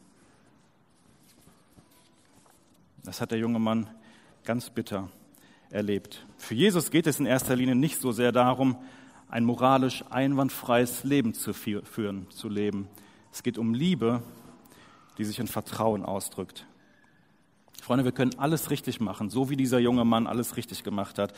Das 3.04 3.20
hat 3.20 3.30
der 3.30 3.38
junge 3.38 3.60
Mann 3.60 3.88
ganz 4.42 4.68
bitter 4.68 5.08
erlebt. 5.70 6.25
Für 6.38 6.54
Jesus 6.54 6.90
geht 6.90 7.06
es 7.06 7.18
in 7.18 7.26
erster 7.26 7.56
Linie 7.56 7.74
nicht 7.74 8.00
so 8.00 8.12
sehr 8.12 8.32
darum, 8.32 8.76
ein 9.28 9.44
moralisch 9.44 10.04
einwandfreies 10.10 11.04
Leben 11.04 11.34
zu 11.34 11.52
führen, 11.52 12.30
zu 12.30 12.48
leben. 12.48 12.88
Es 13.32 13.42
geht 13.42 13.58
um 13.58 13.74
Liebe, 13.74 14.22
die 15.18 15.24
sich 15.24 15.38
in 15.38 15.48
Vertrauen 15.48 16.04
ausdrückt. 16.04 16.66
Freunde, 17.82 18.04
wir 18.04 18.12
können 18.12 18.38
alles 18.38 18.70
richtig 18.70 19.00
machen, 19.00 19.30
so 19.30 19.50
wie 19.50 19.56
dieser 19.56 19.78
junge 19.78 20.04
Mann 20.04 20.26
alles 20.26 20.56
richtig 20.56 20.84
gemacht 20.84 21.18
hat. 21.18 21.32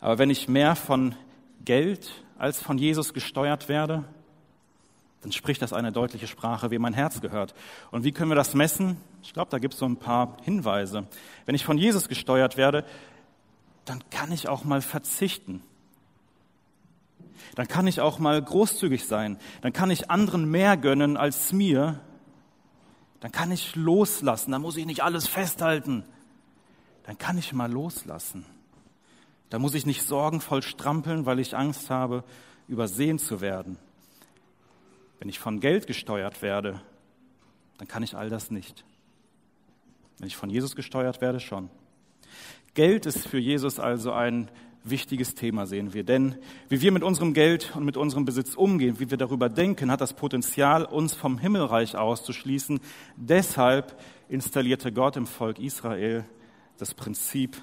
Aber 0.00 0.18
wenn 0.18 0.30
ich 0.30 0.48
mehr 0.48 0.76
von 0.76 1.14
Geld 1.64 2.24
als 2.38 2.60
von 2.60 2.78
Jesus 2.78 3.14
gesteuert 3.14 3.68
werde, 3.68 4.04
dann 5.22 5.32
spricht 5.32 5.62
das 5.62 5.72
eine 5.72 5.92
deutliche 5.92 6.26
Sprache, 6.26 6.70
wie 6.70 6.78
mein 6.78 6.92
Herz 6.92 7.20
gehört. 7.20 7.54
Und 7.90 8.04
wie 8.04 8.12
können 8.12 8.30
wir 8.30 8.36
das 8.36 8.54
messen? 8.54 8.96
Ich 9.22 9.32
glaube, 9.32 9.50
da 9.50 9.58
gibt 9.58 9.74
es 9.74 9.80
so 9.80 9.86
ein 9.86 9.96
paar 9.96 10.36
Hinweise. 10.42 11.06
Wenn 11.46 11.54
ich 11.54 11.64
von 11.64 11.78
Jesus 11.78 12.08
gesteuert 12.08 12.56
werde, 12.56 12.84
dann 13.86 14.02
kann 14.10 14.32
ich 14.32 14.48
auch 14.48 14.64
mal 14.64 14.82
verzichten. 14.82 15.62
Dann 17.54 17.68
kann 17.68 17.86
ich 17.86 18.00
auch 18.00 18.18
mal 18.18 18.42
großzügig 18.42 19.06
sein. 19.06 19.38
Dann 19.62 19.72
kann 19.72 19.90
ich 19.90 20.10
anderen 20.10 20.50
mehr 20.50 20.76
gönnen 20.76 21.16
als 21.16 21.52
mir. 21.52 22.00
Dann 23.20 23.32
kann 23.32 23.50
ich 23.50 23.76
loslassen. 23.76 24.50
Dann 24.50 24.60
muss 24.60 24.76
ich 24.76 24.86
nicht 24.86 25.02
alles 25.02 25.26
festhalten. 25.26 26.04
Dann 27.04 27.16
kann 27.16 27.38
ich 27.38 27.52
mal 27.52 27.70
loslassen. 27.70 28.44
Da 29.50 29.60
muss 29.60 29.74
ich 29.74 29.86
nicht 29.86 30.02
sorgenvoll 30.02 30.62
strampeln, 30.62 31.24
weil 31.24 31.38
ich 31.38 31.56
Angst 31.56 31.88
habe, 31.88 32.24
übersehen 32.66 33.18
zu 33.20 33.40
werden. 33.40 33.78
Wenn 35.20 35.28
ich 35.28 35.38
von 35.38 35.60
Geld 35.60 35.86
gesteuert 35.86 36.42
werde, 36.42 36.82
dann 37.78 37.86
kann 37.86 38.02
ich 38.02 38.16
all 38.16 38.28
das 38.28 38.50
nicht. 38.50 38.84
Wenn 40.18 40.26
ich 40.26 40.36
von 40.36 40.50
Jesus 40.50 40.74
gesteuert 40.74 41.20
werde, 41.20 41.38
schon. 41.38 41.70
Geld 42.76 43.06
ist 43.06 43.26
für 43.26 43.38
Jesus 43.38 43.80
also 43.80 44.12
ein 44.12 44.50
wichtiges 44.84 45.34
Thema, 45.34 45.66
sehen 45.66 45.94
wir. 45.94 46.04
Denn 46.04 46.36
wie 46.68 46.82
wir 46.82 46.92
mit 46.92 47.02
unserem 47.02 47.32
Geld 47.32 47.74
und 47.74 47.86
mit 47.86 47.96
unserem 47.96 48.26
Besitz 48.26 48.54
umgehen, 48.54 49.00
wie 49.00 49.10
wir 49.10 49.16
darüber 49.16 49.48
denken, 49.48 49.90
hat 49.90 50.02
das 50.02 50.12
Potenzial, 50.12 50.84
uns 50.84 51.14
vom 51.14 51.38
Himmelreich 51.38 51.96
auszuschließen. 51.96 52.80
Deshalb 53.16 53.98
installierte 54.28 54.92
Gott 54.92 55.16
im 55.16 55.26
Volk 55.26 55.58
Israel 55.58 56.26
das 56.76 56.92
Prinzip 56.92 57.56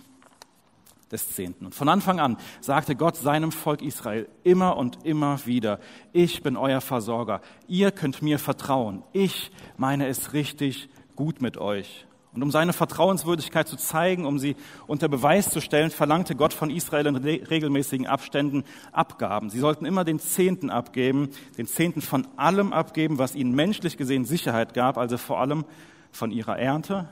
des 1.12 1.30
Zehnten. 1.30 1.68
Und 1.68 1.76
von 1.76 1.90
Anfang 1.90 2.20
an 2.20 2.38
sagte 2.60 2.96
Gott 2.96 3.16
seinem 3.16 3.52
Volk 3.52 3.84
Israel 3.84 4.28
immer 4.44 4.78
und 4.78 5.06
immer 5.06 5.46
wieder, 5.46 5.80
ich 6.12 6.42
bin 6.42 6.58
euer 6.58 6.82
Versorger, 6.82 7.42
ihr 7.68 7.92
könnt 7.92 8.24
mir 8.24 8.40
vertrauen, 8.40 9.04
ich 9.14 9.52
meine 9.78 10.08
es 10.08 10.34
richtig 10.34 10.90
gut 11.16 11.40
mit 11.40 11.60
euch. 11.60 12.08
Und 12.34 12.42
um 12.42 12.50
seine 12.50 12.74
Vertrauenswürdigkeit 12.74 13.68
zu 13.68 13.78
zeigen, 13.78 14.26
um 14.26 14.40
sie 14.40 14.56
unter 14.88 15.08
Beweis 15.08 15.52
zu 15.52 15.62
stellen, 15.62 15.92
verlangte 15.92 16.36
Gott 16.36 16.52
von 16.52 16.72
Israel 16.72 17.06
in 17.06 17.16
regelmäßigen 17.16 18.08
Abständen 18.08 18.64
Abgaben. 18.92 19.52
Sie 19.52 19.60
sollten 19.60 19.86
immer 19.86 20.04
den 20.04 20.18
Zehnten 20.18 20.72
abgeben, 20.72 21.30
den 21.58 21.68
Zehnten 21.68 22.02
von 22.02 22.28
allem 22.36 22.74
abgeben, 22.74 23.20
was 23.20 23.36
ihnen 23.36 23.54
menschlich 23.54 23.98
gesehen 23.98 24.26
Sicherheit 24.26 24.74
gab, 24.74 24.98
also 24.98 25.18
vor 25.18 25.40
allem 25.40 25.64
von 26.12 26.32
ihrer 26.32 26.58
Ernte 26.58 27.08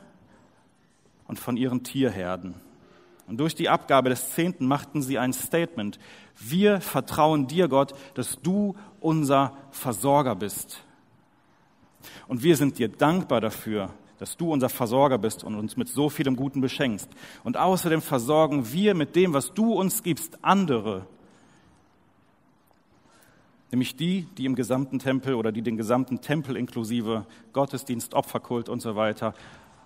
und 1.27 1.37
von 1.37 1.55
ihren 1.55 1.83
Tierherden. 1.83 2.55
Und 3.27 3.37
durch 3.37 3.53
die 3.53 3.69
Abgabe 3.69 4.09
des 4.09 4.31
Zehnten 4.31 4.65
machten 4.65 5.03
sie 5.03 5.19
ein 5.19 5.33
Statement. 5.33 5.99
Wir 6.37 6.81
vertrauen 6.81 7.47
dir, 7.47 7.67
Gott, 7.67 7.93
dass 8.15 8.39
du 8.41 8.75
unser 8.99 9.55
Versorger 9.69 10.35
bist. 10.35 10.81
Und 12.27 12.41
wir 12.41 12.57
sind 12.57 12.79
dir 12.79 12.89
dankbar 12.89 13.39
dafür, 13.39 13.93
dass 14.21 14.37
du 14.37 14.53
unser 14.53 14.69
Versorger 14.69 15.17
bist 15.17 15.43
und 15.43 15.55
uns 15.55 15.77
mit 15.77 15.89
so 15.89 16.07
vielem 16.07 16.35
Guten 16.35 16.61
beschenkst. 16.61 17.09
Und 17.43 17.57
außerdem 17.57 18.03
versorgen 18.03 18.71
wir 18.71 18.93
mit 18.93 19.15
dem, 19.15 19.33
was 19.33 19.51
du 19.51 19.73
uns 19.73 20.03
gibst, 20.03 20.37
andere. 20.43 21.07
Nämlich 23.71 23.95
die, 23.95 24.27
die 24.37 24.45
im 24.45 24.53
gesamten 24.53 24.99
Tempel 24.99 25.33
oder 25.33 25.51
die 25.51 25.63
den 25.63 25.75
gesamten 25.75 26.21
Tempel 26.21 26.55
inklusive 26.55 27.25
Gottesdienst, 27.51 28.13
Opferkult 28.13 28.69
und 28.69 28.79
so 28.79 28.95
weiter 28.95 29.33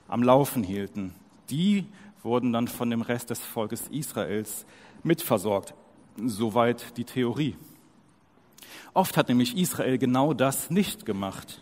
am 0.09 0.21
Laufen 0.21 0.63
hielten. 0.63 1.13
Die 1.49 1.85
wurden 2.21 2.51
dann 2.51 2.67
von 2.67 2.89
dem 2.89 3.03
Rest 3.03 3.29
des 3.29 3.39
Volkes 3.39 3.87
Israels 3.87 4.65
mitversorgt. 5.01 5.73
Soweit 6.17 6.97
die 6.97 7.05
Theorie. 7.05 7.55
Oft 8.93 9.15
hat 9.15 9.29
nämlich 9.29 9.55
Israel 9.55 9.97
genau 9.97 10.33
das 10.33 10.69
nicht 10.69 11.05
gemacht. 11.05 11.61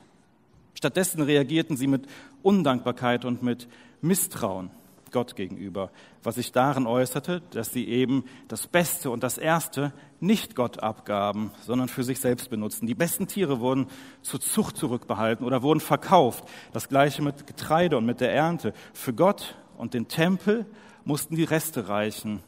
Stattdessen 0.83 1.21
reagierten 1.21 1.77
sie 1.77 1.87
mit 1.87 2.07
Undankbarkeit 2.43 3.25
und 3.25 3.41
mit 3.41 3.67
Misstrauen 4.01 4.69
Gott 5.13 5.37
gegenüber, 5.37 5.91
was 6.23 6.35
sich 6.35 6.51
darin 6.51 6.85
äußerte, 6.85 7.41
dass 7.51 7.71
sie 7.71 7.87
eben 7.87 8.25
das 8.49 8.67
Beste 8.67 9.11
und 9.11 9.23
das 9.23 9.37
Erste 9.37 9.93
nicht 10.19 10.55
Gott 10.55 10.83
abgaben, 10.83 11.51
sondern 11.61 11.87
für 11.87 12.03
sich 12.03 12.19
selbst 12.19 12.49
benutzten. 12.49 12.87
Die 12.87 12.95
besten 12.95 13.27
Tiere 13.27 13.61
wurden 13.61 13.87
zur 14.21 14.41
Zucht 14.41 14.75
zurückbehalten 14.75 15.45
oder 15.45 15.61
wurden 15.61 15.79
verkauft. 15.79 16.43
Das 16.73 16.89
gleiche 16.89 17.21
mit 17.21 17.47
Getreide 17.47 17.97
und 17.97 18.05
mit 18.05 18.19
der 18.19 18.33
Ernte. 18.33 18.73
Für 18.93 19.13
Gott 19.13 19.55
und 19.77 19.93
den 19.93 20.09
Tempel 20.09 20.65
mussten 21.05 21.35
die 21.35 21.43
Reste 21.43 21.87
reichen. 21.87 22.41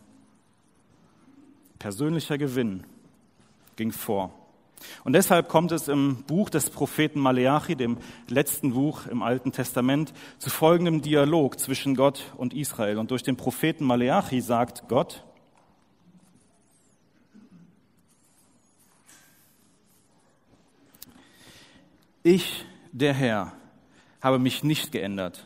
Persönlicher 1.79 2.37
Gewinn 2.37 2.83
ging 3.75 3.91
vor. 3.91 4.33
Und 5.03 5.13
deshalb 5.13 5.49
kommt 5.49 5.71
es 5.71 5.87
im 5.87 6.23
Buch 6.23 6.49
des 6.49 6.69
Propheten 6.69 7.19
Maleachi, 7.19 7.75
dem 7.75 7.97
letzten 8.27 8.73
Buch 8.73 9.05
im 9.07 9.21
Alten 9.21 9.51
Testament, 9.51 10.13
zu 10.37 10.49
folgendem 10.49 11.01
Dialog 11.01 11.59
zwischen 11.59 11.95
Gott 11.95 12.23
und 12.37 12.53
Israel. 12.53 12.97
Und 12.97 13.11
durch 13.11 13.23
den 13.23 13.37
Propheten 13.37 13.85
Maleachi 13.85 14.41
sagt 14.41 14.87
Gott, 14.87 15.23
ich, 22.23 22.65
der 22.91 23.13
Herr, 23.13 23.53
habe 24.21 24.39
mich 24.39 24.63
nicht 24.63 24.91
geändert. 24.91 25.45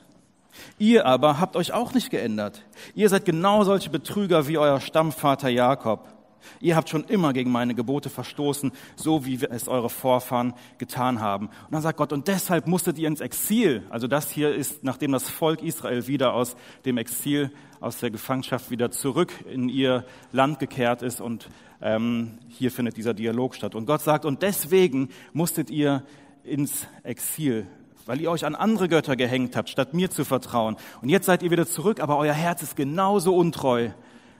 Ihr 0.77 1.05
aber 1.05 1.39
habt 1.39 1.55
euch 1.55 1.73
auch 1.73 1.93
nicht 1.93 2.09
geändert. 2.09 2.63
Ihr 2.95 3.09
seid 3.09 3.25
genau 3.25 3.63
solche 3.63 3.89
Betrüger 3.89 4.47
wie 4.47 4.57
euer 4.57 4.79
Stammvater 4.79 5.49
Jakob. 5.49 6.18
Ihr 6.59 6.75
habt 6.75 6.89
schon 6.89 7.03
immer 7.05 7.33
gegen 7.33 7.51
meine 7.51 7.75
Gebote 7.75 8.09
verstoßen, 8.09 8.71
so 8.95 9.25
wie 9.25 9.39
es 9.49 9.67
eure 9.67 9.89
Vorfahren 9.89 10.53
getan 10.77 11.21
haben. 11.21 11.47
Und 11.47 11.71
dann 11.71 11.81
sagt 11.81 11.97
Gott, 11.97 12.13
und 12.13 12.27
deshalb 12.27 12.67
musstet 12.67 12.97
ihr 12.97 13.07
ins 13.07 13.21
Exil. 13.21 13.83
Also 13.89 14.07
das 14.07 14.29
hier 14.31 14.53
ist, 14.53 14.83
nachdem 14.83 15.11
das 15.11 15.29
Volk 15.29 15.61
Israel 15.61 16.07
wieder 16.07 16.33
aus 16.33 16.55
dem 16.85 16.97
Exil, 16.97 17.51
aus 17.79 17.99
der 17.99 18.11
Gefangenschaft 18.11 18.71
wieder 18.71 18.91
zurück 18.91 19.33
in 19.49 19.69
ihr 19.69 20.05
Land 20.31 20.59
gekehrt 20.59 21.01
ist. 21.01 21.21
Und 21.21 21.49
ähm, 21.81 22.37
hier 22.49 22.71
findet 22.71 22.97
dieser 22.97 23.13
Dialog 23.13 23.55
statt. 23.55 23.75
Und 23.75 23.85
Gott 23.85 24.01
sagt, 24.01 24.25
und 24.25 24.41
deswegen 24.41 25.09
musstet 25.33 25.69
ihr 25.69 26.03
ins 26.43 26.87
Exil, 27.03 27.67
weil 28.05 28.21
ihr 28.21 28.31
euch 28.31 28.45
an 28.45 28.55
andere 28.55 28.89
Götter 28.89 29.15
gehängt 29.15 29.55
habt, 29.55 29.69
statt 29.69 29.93
mir 29.93 30.09
zu 30.09 30.25
vertrauen. 30.25 30.75
Und 31.01 31.09
jetzt 31.09 31.25
seid 31.25 31.43
ihr 31.43 31.51
wieder 31.51 31.67
zurück, 31.67 31.99
aber 31.99 32.17
euer 32.17 32.33
Herz 32.33 32.63
ist 32.63 32.75
genauso 32.75 33.35
untreu, 33.35 33.89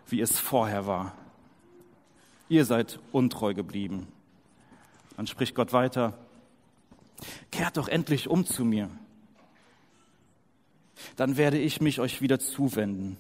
wie 0.08 0.22
es 0.22 0.40
vorher 0.40 0.88
war 0.88 1.14
ihr 2.50 2.66
seid 2.66 3.00
untreu 3.12 3.54
geblieben. 3.54 4.08
Dann 5.16 5.28
spricht 5.28 5.56
Gott 5.56 5.74
weiter, 5.74 6.14
kehrt 7.52 7.78
doch 7.78 7.88
endlich 7.88 8.28
um 8.28 8.46
zu 8.46 8.66
mir. 8.66 8.90
Dann 11.16 11.38
werde 11.38 11.58
ich 11.58 11.82
mich 11.82 12.00
euch 12.00 12.22
wieder 12.22 12.40
zuwenden. 12.40 13.18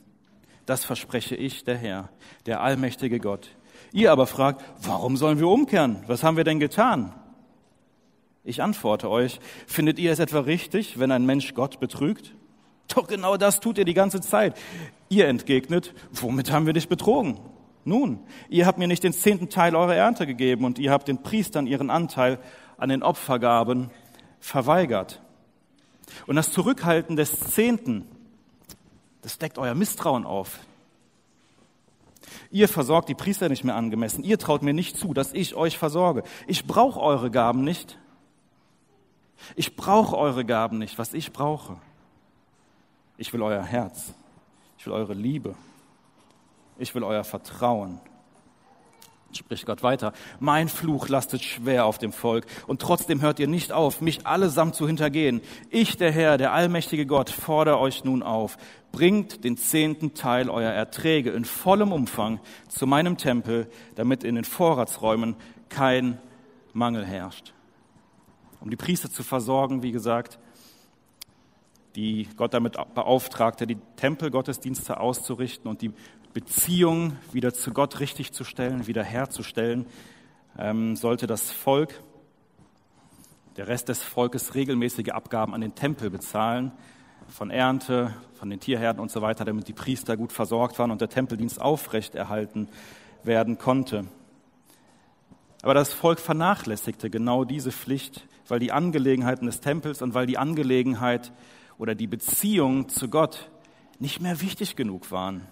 Das 0.65 0.85
verspreche 0.85 1.35
ich, 1.35 1.63
der 1.63 1.77
Herr, 1.77 2.09
der 2.45 2.61
allmächtige 2.61 3.19
Gott. 3.19 3.49
Ihr 3.91 4.11
aber 4.11 4.27
fragt, 4.27 4.63
warum 4.81 5.17
sollen 5.17 5.39
wir 5.39 5.47
umkehren? 5.47 6.03
Was 6.07 6.23
haben 6.23 6.37
wir 6.37 6.43
denn 6.43 6.59
getan? 6.59 7.13
Ich 8.43 8.61
antworte 8.61 9.09
euch, 9.09 9.39
findet 9.67 9.99
ihr 9.99 10.11
es 10.11 10.19
etwa 10.19 10.39
richtig, 10.39 10.99
wenn 10.99 11.11
ein 11.11 11.25
Mensch 11.25 11.53
Gott 11.53 11.79
betrügt? 11.79 12.33
Doch 12.87 13.07
genau 13.07 13.37
das 13.37 13.59
tut 13.59 13.77
ihr 13.77 13.85
die 13.85 13.93
ganze 13.93 14.21
Zeit. 14.21 14.55
Ihr 15.09 15.27
entgegnet, 15.27 15.93
womit 16.11 16.51
haben 16.51 16.65
wir 16.65 16.73
dich 16.73 16.87
betrogen? 16.87 17.39
Nun, 17.85 18.19
ihr 18.49 18.65
habt 18.65 18.77
mir 18.77 18.87
nicht 18.87 19.03
den 19.03 19.13
zehnten 19.13 19.49
Teil 19.49 19.75
eurer 19.75 19.95
Ernte 19.95 20.27
gegeben 20.27 20.65
und 20.65 20.79
ihr 20.79 20.91
habt 20.91 21.07
den 21.07 21.23
Priestern 21.23 21.65
ihren 21.65 21.89
Anteil 21.89 22.39
an 22.77 22.89
den 22.89 23.03
Opfergaben 23.03 23.89
verweigert. 24.39 25.21
Und 26.27 26.35
das 26.35 26.51
Zurückhalten 26.51 27.15
des 27.15 27.39
Zehnten, 27.39 28.05
das 29.21 29.37
deckt 29.37 29.57
euer 29.57 29.75
Misstrauen 29.75 30.25
auf. 30.25 30.59
Ihr 32.51 32.67
versorgt 32.67 33.09
die 33.09 33.15
Priester 33.15 33.49
nicht 33.49 33.63
mehr 33.63 33.75
angemessen. 33.75 34.23
Ihr 34.23 34.37
traut 34.39 34.61
mir 34.61 34.73
nicht 34.73 34.97
zu, 34.97 35.13
dass 35.13 35.33
ich 35.33 35.55
euch 35.55 35.77
versorge. 35.77 36.23
Ich 36.47 36.65
brauche 36.65 36.99
eure 36.99 37.31
Gaben 37.31 37.63
nicht. 37.63 37.97
Ich 39.55 39.75
brauche 39.75 40.17
eure 40.17 40.45
Gaben 40.45 40.79
nicht, 40.79 40.97
was 40.97 41.13
ich 41.13 41.31
brauche. 41.31 41.77
Ich 43.17 43.33
will 43.33 43.41
euer 43.41 43.63
Herz. 43.63 44.13
Ich 44.77 44.85
will 44.85 44.93
eure 44.93 45.13
Liebe 45.13 45.55
ich 46.79 46.95
will 46.95 47.03
euer 47.03 47.23
Vertrauen. 47.23 47.99
Spricht 49.31 49.67
Gott 49.67 49.83
weiter. 49.83 50.13
Mein 50.39 50.69
Fluch 50.69 51.07
lastet 51.07 51.43
schwer 51.43 51.85
auf 51.85 51.99
dem 51.99 52.11
Volk 52.11 52.47
und 52.65 52.81
trotzdem 52.81 53.21
hört 53.21 53.39
ihr 53.39 53.47
nicht 53.47 53.71
auf, 53.71 54.01
mich 54.01 54.25
allesamt 54.25 54.73
zu 54.73 54.87
hintergehen. 54.87 55.41
Ich, 55.69 55.97
der 55.97 56.11
Herr, 56.11 56.37
der 56.37 56.51
allmächtige 56.51 57.05
Gott, 57.05 57.29
fordere 57.29 57.79
euch 57.79 58.03
nun 58.03 58.23
auf. 58.23 58.57
Bringt 58.91 59.43
den 59.43 59.55
zehnten 59.55 60.15
Teil 60.15 60.49
eurer 60.49 60.73
Erträge 60.73 61.29
in 61.29 61.45
vollem 61.45 61.91
Umfang 61.91 62.39
zu 62.69 62.87
meinem 62.87 63.17
Tempel, 63.17 63.69
damit 63.93 64.23
in 64.23 64.33
den 64.33 64.45
Vorratsräumen 64.45 65.35
kein 65.69 66.17
Mangel 66.73 67.05
herrscht. 67.05 67.53
Um 68.61 68.71
die 68.71 68.77
Priester 68.77 69.11
zu 69.11 69.21
versorgen, 69.21 69.83
wie 69.83 69.91
gesagt, 69.91 70.39
die 71.95 72.27
Gott 72.35 72.53
damit 72.53 72.77
beauftragte, 72.93 73.67
die 73.67 73.77
Tempelgottesdienste 73.95 74.99
auszurichten 74.99 75.69
und 75.69 75.81
die 75.81 75.91
Beziehung 76.33 77.17
wieder 77.31 77.53
zu 77.53 77.71
Gott 77.71 77.99
richtig 77.99 78.33
zu 78.33 78.43
stellen, 78.43 78.87
wieder 78.87 79.03
herzustellen, 79.03 79.85
ähm, 80.57 80.95
sollte 80.95 81.27
das 81.27 81.51
Volk, 81.51 82.01
der 83.57 83.67
Rest 83.67 83.89
des 83.89 84.03
Volkes 84.03 84.55
regelmäßige 84.55 85.09
Abgaben 85.09 85.53
an 85.53 85.61
den 85.61 85.75
Tempel 85.75 86.09
bezahlen, 86.09 86.71
von 87.27 87.51
Ernte, 87.51 88.13
von 88.33 88.49
den 88.49 88.59
Tierherden 88.59 89.01
und 89.01 89.11
so 89.11 89.21
weiter, 89.21 89.45
damit 89.45 89.67
die 89.67 89.73
Priester 89.73 90.17
gut 90.17 90.31
versorgt 90.31 90.79
waren 90.79 90.91
und 90.91 91.01
der 91.01 91.09
Tempeldienst 91.09 91.61
aufrechterhalten 91.61 92.69
werden 93.23 93.57
konnte. 93.57 94.05
Aber 95.61 95.73
das 95.73 95.93
Volk 95.93 96.19
vernachlässigte 96.19 97.09
genau 97.09 97.43
diese 97.43 97.71
Pflicht, 97.71 98.25
weil 98.47 98.59
die 98.59 98.71
Angelegenheiten 98.71 99.45
des 99.45 99.59
Tempels 99.59 100.01
und 100.01 100.13
weil 100.13 100.25
die 100.25 100.37
Angelegenheit 100.37 101.31
oder 101.77 101.95
die 101.95 102.07
Beziehung 102.07 102.89
zu 102.89 103.09
Gott 103.09 103.49
nicht 103.99 104.21
mehr 104.21 104.41
wichtig 104.41 104.75
genug 104.75 105.11
waren. 105.11 105.45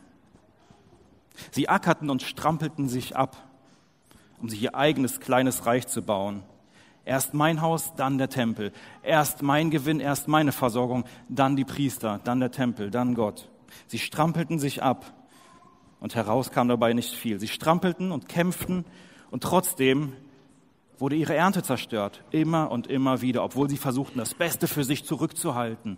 Sie 1.51 1.69
ackerten 1.69 2.09
und 2.09 2.21
strampelten 2.21 2.87
sich 2.87 3.15
ab, 3.15 3.37
um 4.41 4.49
sich 4.49 4.61
ihr 4.61 4.75
eigenes 4.75 5.19
kleines 5.19 5.65
Reich 5.65 5.87
zu 5.87 6.01
bauen. 6.01 6.43
Erst 7.05 7.33
mein 7.33 7.61
Haus, 7.61 7.93
dann 7.95 8.17
der 8.17 8.29
Tempel. 8.29 8.73
Erst 9.01 9.41
mein 9.41 9.71
Gewinn, 9.71 9.99
erst 9.99 10.27
meine 10.27 10.51
Versorgung, 10.51 11.05
dann 11.29 11.55
die 11.55 11.63
Priester, 11.63 12.19
dann 12.23 12.41
der 12.41 12.51
Tempel, 12.51 12.91
dann 12.91 13.15
Gott. 13.15 13.49
Sie 13.87 13.99
strampelten 13.99 14.59
sich 14.59 14.83
ab 14.83 15.13
und 15.99 16.15
heraus 16.15 16.51
kam 16.51 16.67
dabei 16.67 16.93
nicht 16.93 17.13
viel. 17.13 17.39
Sie 17.39 17.47
strampelten 17.47 18.11
und 18.11 18.27
kämpften 18.27 18.85
und 19.31 19.43
trotzdem 19.43 20.13
wurde 20.99 21.15
ihre 21.15 21.35
Ernte 21.35 21.63
zerstört, 21.63 22.23
immer 22.31 22.71
und 22.71 22.87
immer 22.87 23.21
wieder, 23.21 23.43
obwohl 23.43 23.69
sie 23.69 23.77
versuchten, 23.77 24.17
das 24.17 24.33
Beste 24.33 24.67
für 24.67 24.83
sich 24.83 25.05
zurückzuhalten. 25.05 25.97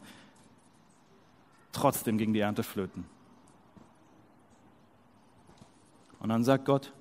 Trotzdem 1.71 2.17
ging 2.17 2.33
die 2.33 2.39
Ernte 2.39 2.63
flöten. 2.63 3.05
Und 6.19 6.29
dann 6.29 6.43
sagt 6.43 6.65
Gott, 6.65 6.93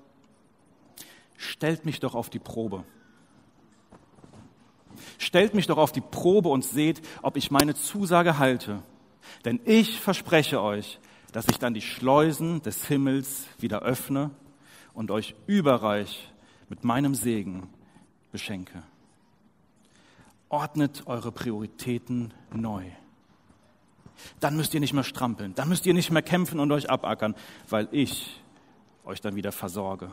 stellt 1.37 1.85
mich 1.85 1.99
doch 1.99 2.15
auf 2.15 2.29
die 2.29 2.39
Probe. 2.39 2.83
Stellt 5.17 5.53
mich 5.53 5.67
doch 5.67 5.77
auf 5.77 5.91
die 5.91 6.01
Probe 6.01 6.49
und 6.49 6.63
seht, 6.63 7.01
ob 7.21 7.37
ich 7.37 7.51
meine 7.51 7.75
Zusage 7.75 8.37
halte. 8.39 8.83
Denn 9.45 9.59
ich 9.65 9.99
verspreche 9.99 10.61
euch, 10.61 10.99
dass 11.31 11.47
ich 11.47 11.59
dann 11.59 11.73
die 11.73 11.81
Schleusen 11.81 12.61
des 12.61 12.85
Himmels 12.85 13.45
wieder 13.59 13.81
öffne 13.81 14.31
und 14.93 15.11
euch 15.11 15.35
überreich 15.47 16.31
mit 16.69 16.83
meinem 16.83 17.15
Segen 17.15 17.69
beschenke. 18.31 18.83
Ordnet 20.49 21.03
eure 21.05 21.31
Prioritäten 21.31 22.33
neu. 22.51 22.83
Dann 24.39 24.57
müsst 24.57 24.73
ihr 24.73 24.79
nicht 24.79 24.93
mehr 24.93 25.03
strampeln, 25.03 25.55
dann 25.55 25.69
müsst 25.69 25.85
ihr 25.85 25.93
nicht 25.93 26.11
mehr 26.11 26.21
kämpfen 26.21 26.59
und 26.59 26.71
euch 26.71 26.89
abackern, 26.89 27.35
weil 27.69 27.87
ich 27.91 28.41
euch 29.09 29.21
dann 29.21 29.35
wieder 29.35 29.51
versorge. 29.51 30.09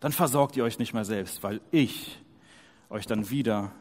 Dann 0.00 0.12
versorgt 0.12 0.56
ihr 0.56 0.64
euch 0.64 0.78
nicht 0.78 0.94
mehr 0.94 1.04
selbst, 1.04 1.42
weil 1.42 1.60
ich 1.70 2.18
euch 2.88 3.06
dann 3.06 3.30
wieder 3.30 3.72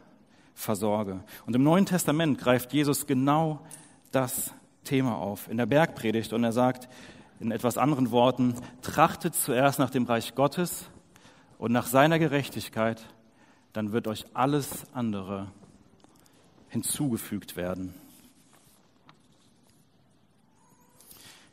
versorge. 0.53 1.23
Und 1.45 1.55
im 1.55 1.63
Neuen 1.63 1.85
Testament 1.85 2.37
greift 2.37 2.73
Jesus 2.73 3.07
genau 3.07 3.65
das 4.11 4.53
Thema 4.83 5.15
auf 5.17 5.47
in 5.47 5.57
der 5.57 5.65
Bergpredigt 5.65 6.33
und 6.33 6.43
er 6.43 6.51
sagt 6.51 6.89
in 7.39 7.51
etwas 7.51 7.77
anderen 7.77 8.11
Worten, 8.11 8.55
trachtet 8.81 9.35
zuerst 9.35 9.79
nach 9.79 9.89
dem 9.89 10.05
Reich 10.05 10.35
Gottes 10.35 10.89
und 11.57 11.71
nach 11.71 11.87
seiner 11.87 12.19
Gerechtigkeit, 12.19 13.05
dann 13.73 13.91
wird 13.91 14.07
euch 14.07 14.25
alles 14.33 14.85
andere 14.93 15.47
hinzugefügt 16.69 17.55
werden. 17.55 17.93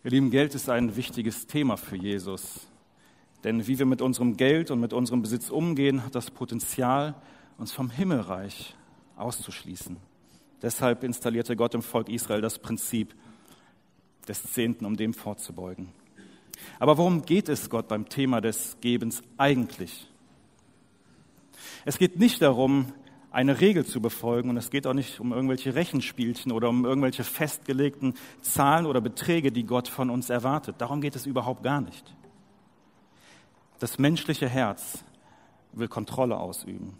Ihr 0.02 0.12
Lieben, 0.12 0.30
Geld 0.30 0.54
ist 0.54 0.70
ein 0.70 0.96
wichtiges 0.96 1.46
Thema 1.46 1.76
für 1.76 1.94
Jesus. 1.94 2.66
Denn 3.44 3.66
wie 3.66 3.78
wir 3.78 3.84
mit 3.84 4.00
unserem 4.00 4.38
Geld 4.38 4.70
und 4.70 4.80
mit 4.80 4.94
unserem 4.94 5.20
Besitz 5.20 5.50
umgehen, 5.50 6.06
hat 6.06 6.14
das 6.14 6.30
Potenzial, 6.30 7.14
uns 7.58 7.72
vom 7.72 7.90
Himmelreich 7.90 8.74
auszuschließen. 9.16 9.98
Deshalb 10.62 11.04
installierte 11.04 11.54
Gott 11.54 11.74
im 11.74 11.82
Volk 11.82 12.08
Israel 12.08 12.40
das 12.40 12.58
Prinzip 12.58 13.14
des 14.26 14.42
Zehnten, 14.42 14.86
um 14.86 14.96
dem 14.96 15.12
vorzubeugen. 15.12 15.90
Aber 16.78 16.96
worum 16.96 17.26
geht 17.26 17.50
es 17.50 17.68
Gott 17.68 17.86
beim 17.86 18.08
Thema 18.08 18.40
des 18.40 18.78
Gebens 18.80 19.22
eigentlich? 19.36 20.08
Es 21.84 21.98
geht 21.98 22.18
nicht 22.18 22.40
darum, 22.40 22.94
eine 23.30 23.60
Regel 23.60 23.86
zu 23.86 24.00
befolgen 24.00 24.50
und 24.50 24.56
es 24.56 24.70
geht 24.70 24.86
auch 24.86 24.94
nicht 24.94 25.20
um 25.20 25.32
irgendwelche 25.32 25.74
Rechenspielchen 25.74 26.50
oder 26.50 26.68
um 26.68 26.84
irgendwelche 26.84 27.24
festgelegten 27.24 28.14
Zahlen 28.42 28.86
oder 28.86 29.00
Beträge, 29.00 29.52
die 29.52 29.64
Gott 29.64 29.88
von 29.88 30.10
uns 30.10 30.30
erwartet. 30.30 30.76
Darum 30.78 31.00
geht 31.00 31.14
es 31.14 31.26
überhaupt 31.26 31.62
gar 31.62 31.80
nicht. 31.80 32.14
Das 33.78 33.98
menschliche 33.98 34.48
Herz 34.48 35.04
will 35.72 35.88
Kontrolle 35.88 36.38
ausüben. 36.38 36.98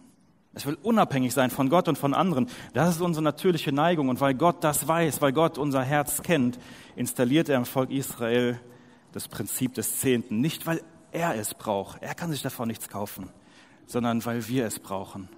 Es 0.53 0.67
will 0.67 0.79
unabhängig 0.83 1.33
sein 1.33 1.51
von 1.51 1.69
Gott 1.69 1.89
und 1.89 1.97
von 1.97 2.15
anderen. 2.15 2.49
Das 2.73 2.89
ist 2.91 3.01
unsere 3.01 3.23
natürliche 3.23 3.71
Neigung. 3.71 4.09
Und 4.09 4.21
weil 4.21 4.35
Gott 4.35 4.65
das 4.65 4.89
weiß, 4.89 5.21
weil 5.21 5.33
Gott 5.33 5.59
unser 5.59 5.83
Herz 5.83 6.23
kennt, 6.23 6.59
installiert 6.97 7.49
er 7.49 7.57
im 7.57 7.65
Volk 7.65 7.91
Israel 7.91 8.59
das 9.13 9.29
Prinzip 9.29 9.75
des 9.75 10.01
Zehnten. 10.01 10.41
Nicht, 10.41 10.67
weil 10.67 10.83
er 11.13 11.37
es 11.37 11.55
braucht. 11.55 12.03
Er 12.03 12.15
kann 12.15 12.31
sich 12.31 12.43
davon 12.43 12.69
nichts 12.69 12.89
kaufen, 12.89 13.31
sondern 13.87 14.25
weil 14.25 14.49
wir 14.49 14.67
es 14.67 14.81
brauchen. 14.81 15.29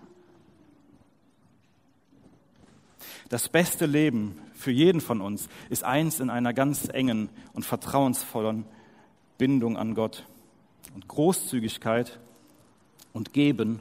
Das 3.32 3.48
beste 3.48 3.86
Leben 3.86 4.38
für 4.52 4.72
jeden 4.72 5.00
von 5.00 5.22
uns 5.22 5.48
ist 5.70 5.84
eins 5.84 6.20
in 6.20 6.28
einer 6.28 6.52
ganz 6.52 6.90
engen 6.92 7.30
und 7.54 7.64
vertrauensvollen 7.64 8.66
Bindung 9.38 9.78
an 9.78 9.94
Gott. 9.94 10.26
Und 10.94 11.08
Großzügigkeit 11.08 12.20
und 13.14 13.32
Geben 13.32 13.80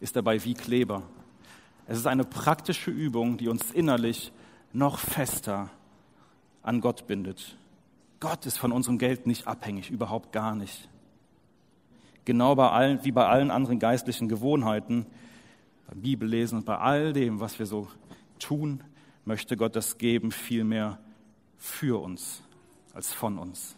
ist 0.00 0.14
dabei 0.14 0.44
wie 0.44 0.52
Kleber. 0.52 1.04
Es 1.86 1.96
ist 1.96 2.06
eine 2.06 2.24
praktische 2.24 2.90
Übung, 2.90 3.38
die 3.38 3.48
uns 3.48 3.70
innerlich 3.70 4.30
noch 4.74 4.98
fester 4.98 5.70
an 6.62 6.82
Gott 6.82 7.06
bindet. 7.06 7.56
Gott 8.20 8.44
ist 8.44 8.58
von 8.58 8.72
unserem 8.72 8.98
Geld 8.98 9.26
nicht 9.26 9.46
abhängig, 9.46 9.88
überhaupt 9.88 10.32
gar 10.32 10.54
nicht. 10.54 10.90
Genau 12.26 12.54
bei 12.56 12.68
allen, 12.68 13.02
wie 13.06 13.12
bei 13.12 13.26
allen 13.26 13.50
anderen 13.50 13.78
geistlichen 13.78 14.28
Gewohnheiten, 14.28 15.06
beim 15.86 16.02
Bibellesen 16.02 16.58
und 16.58 16.66
bei 16.66 16.76
all 16.76 17.14
dem, 17.14 17.40
was 17.40 17.58
wir 17.58 17.64
so 17.64 17.88
tun, 18.42 18.82
möchte 19.24 19.56
Gott 19.56 19.76
das 19.76 19.98
Geben 19.98 20.32
vielmehr 20.32 20.98
für 21.56 22.02
uns 22.02 22.42
als 22.92 23.12
von 23.12 23.38
uns. 23.38 23.76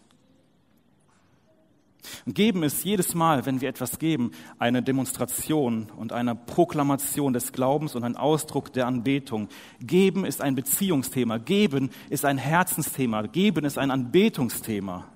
Und 2.27 2.35
geben 2.35 2.62
ist 2.62 2.85
jedes 2.85 3.14
Mal, 3.14 3.46
wenn 3.46 3.61
wir 3.61 3.68
etwas 3.68 3.98
geben, 3.98 4.33
eine 4.59 4.83
Demonstration 4.83 5.90
und 5.96 6.12
eine 6.12 6.35
Proklamation 6.35 7.33
des 7.33 7.53
Glaubens 7.53 7.94
und 7.94 8.05
ein 8.05 8.16
Ausdruck 8.16 8.72
der 8.72 8.87
Anbetung. 8.87 9.48
Geben 9.81 10.24
ist 10.24 10.42
ein 10.42 10.55
Beziehungsthema. 10.55 11.38
Geben 11.38 11.90
ist 12.11 12.24
ein 12.24 12.38
Herzensthema. 12.38 13.22
Geben 13.22 13.64
ist 13.64 13.79
ein 13.79 13.90
Anbetungsthema. 13.90 15.07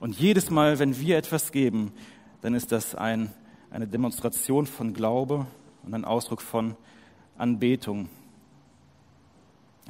Und 0.00 0.18
jedes 0.18 0.50
Mal, 0.50 0.78
wenn 0.78 0.98
wir 0.98 1.16
etwas 1.16 1.52
geben, 1.52 1.92
dann 2.42 2.54
ist 2.54 2.72
das 2.72 2.94
ein, 2.94 3.32
eine 3.70 3.86
Demonstration 3.86 4.66
von 4.66 4.92
Glaube 4.92 5.46
und 5.82 5.94
ein 5.94 6.04
Ausdruck 6.04 6.42
von 6.42 6.76
Anbetung. 7.36 8.08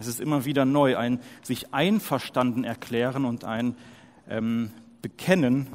Es 0.01 0.07
ist 0.07 0.19
immer 0.19 0.47
wieder 0.47 0.65
neu, 0.65 0.97
ein 0.97 1.21
sich 1.43 1.75
einverstanden 1.75 2.65
erklären 2.65 3.27
und 3.27 3.45
ein 3.45 3.77
ähm, 4.31 4.73
bekennen, 5.03 5.67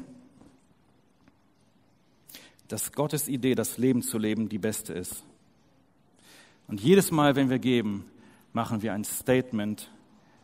dass 2.66 2.90
Gottes 2.90 3.28
Idee, 3.28 3.54
das 3.54 3.78
Leben 3.78 4.02
zu 4.02 4.18
leben, 4.18 4.48
die 4.48 4.58
beste 4.58 4.92
ist. 4.92 5.22
Und 6.66 6.80
jedes 6.80 7.12
Mal, 7.12 7.36
wenn 7.36 7.50
wir 7.50 7.60
geben, 7.60 8.04
machen 8.52 8.82
wir 8.82 8.94
ein 8.94 9.04
Statement, 9.04 9.92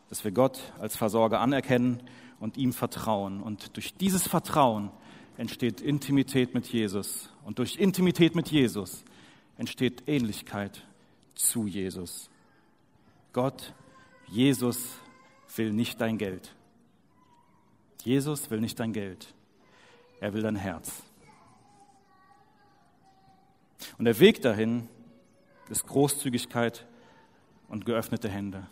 dass 0.08 0.22
wir 0.22 0.30
Gott 0.30 0.60
als 0.78 0.96
Versorger 0.96 1.40
anerkennen 1.40 2.04
und 2.38 2.56
ihm 2.56 2.72
vertrauen. 2.72 3.42
Und 3.42 3.76
durch 3.76 3.94
dieses 3.94 4.28
Vertrauen 4.28 4.92
entsteht 5.36 5.80
Intimität 5.80 6.54
mit 6.54 6.68
Jesus. 6.68 7.30
Und 7.44 7.58
durch 7.58 7.78
Intimität 7.78 8.36
mit 8.36 8.48
Jesus 8.48 9.02
entsteht 9.58 10.04
Ähnlichkeit 10.06 10.86
zu 11.34 11.66
Jesus. 11.66 12.30
Gott, 13.32 13.72
Jesus 14.26 14.98
will 15.56 15.72
nicht 15.72 16.00
dein 16.00 16.18
Geld. 16.18 16.54
Jesus 18.04 18.50
will 18.50 18.60
nicht 18.60 18.78
dein 18.80 18.92
Geld, 18.92 19.32
er 20.20 20.34
will 20.34 20.42
dein 20.42 20.56
Herz. 20.56 21.02
Und 23.98 24.04
der 24.04 24.18
Weg 24.18 24.42
dahin 24.42 24.88
ist 25.68 25.86
Großzügigkeit 25.86 26.86
und 27.68 27.86
geöffnete 27.86 28.28
Hände. 28.28 28.66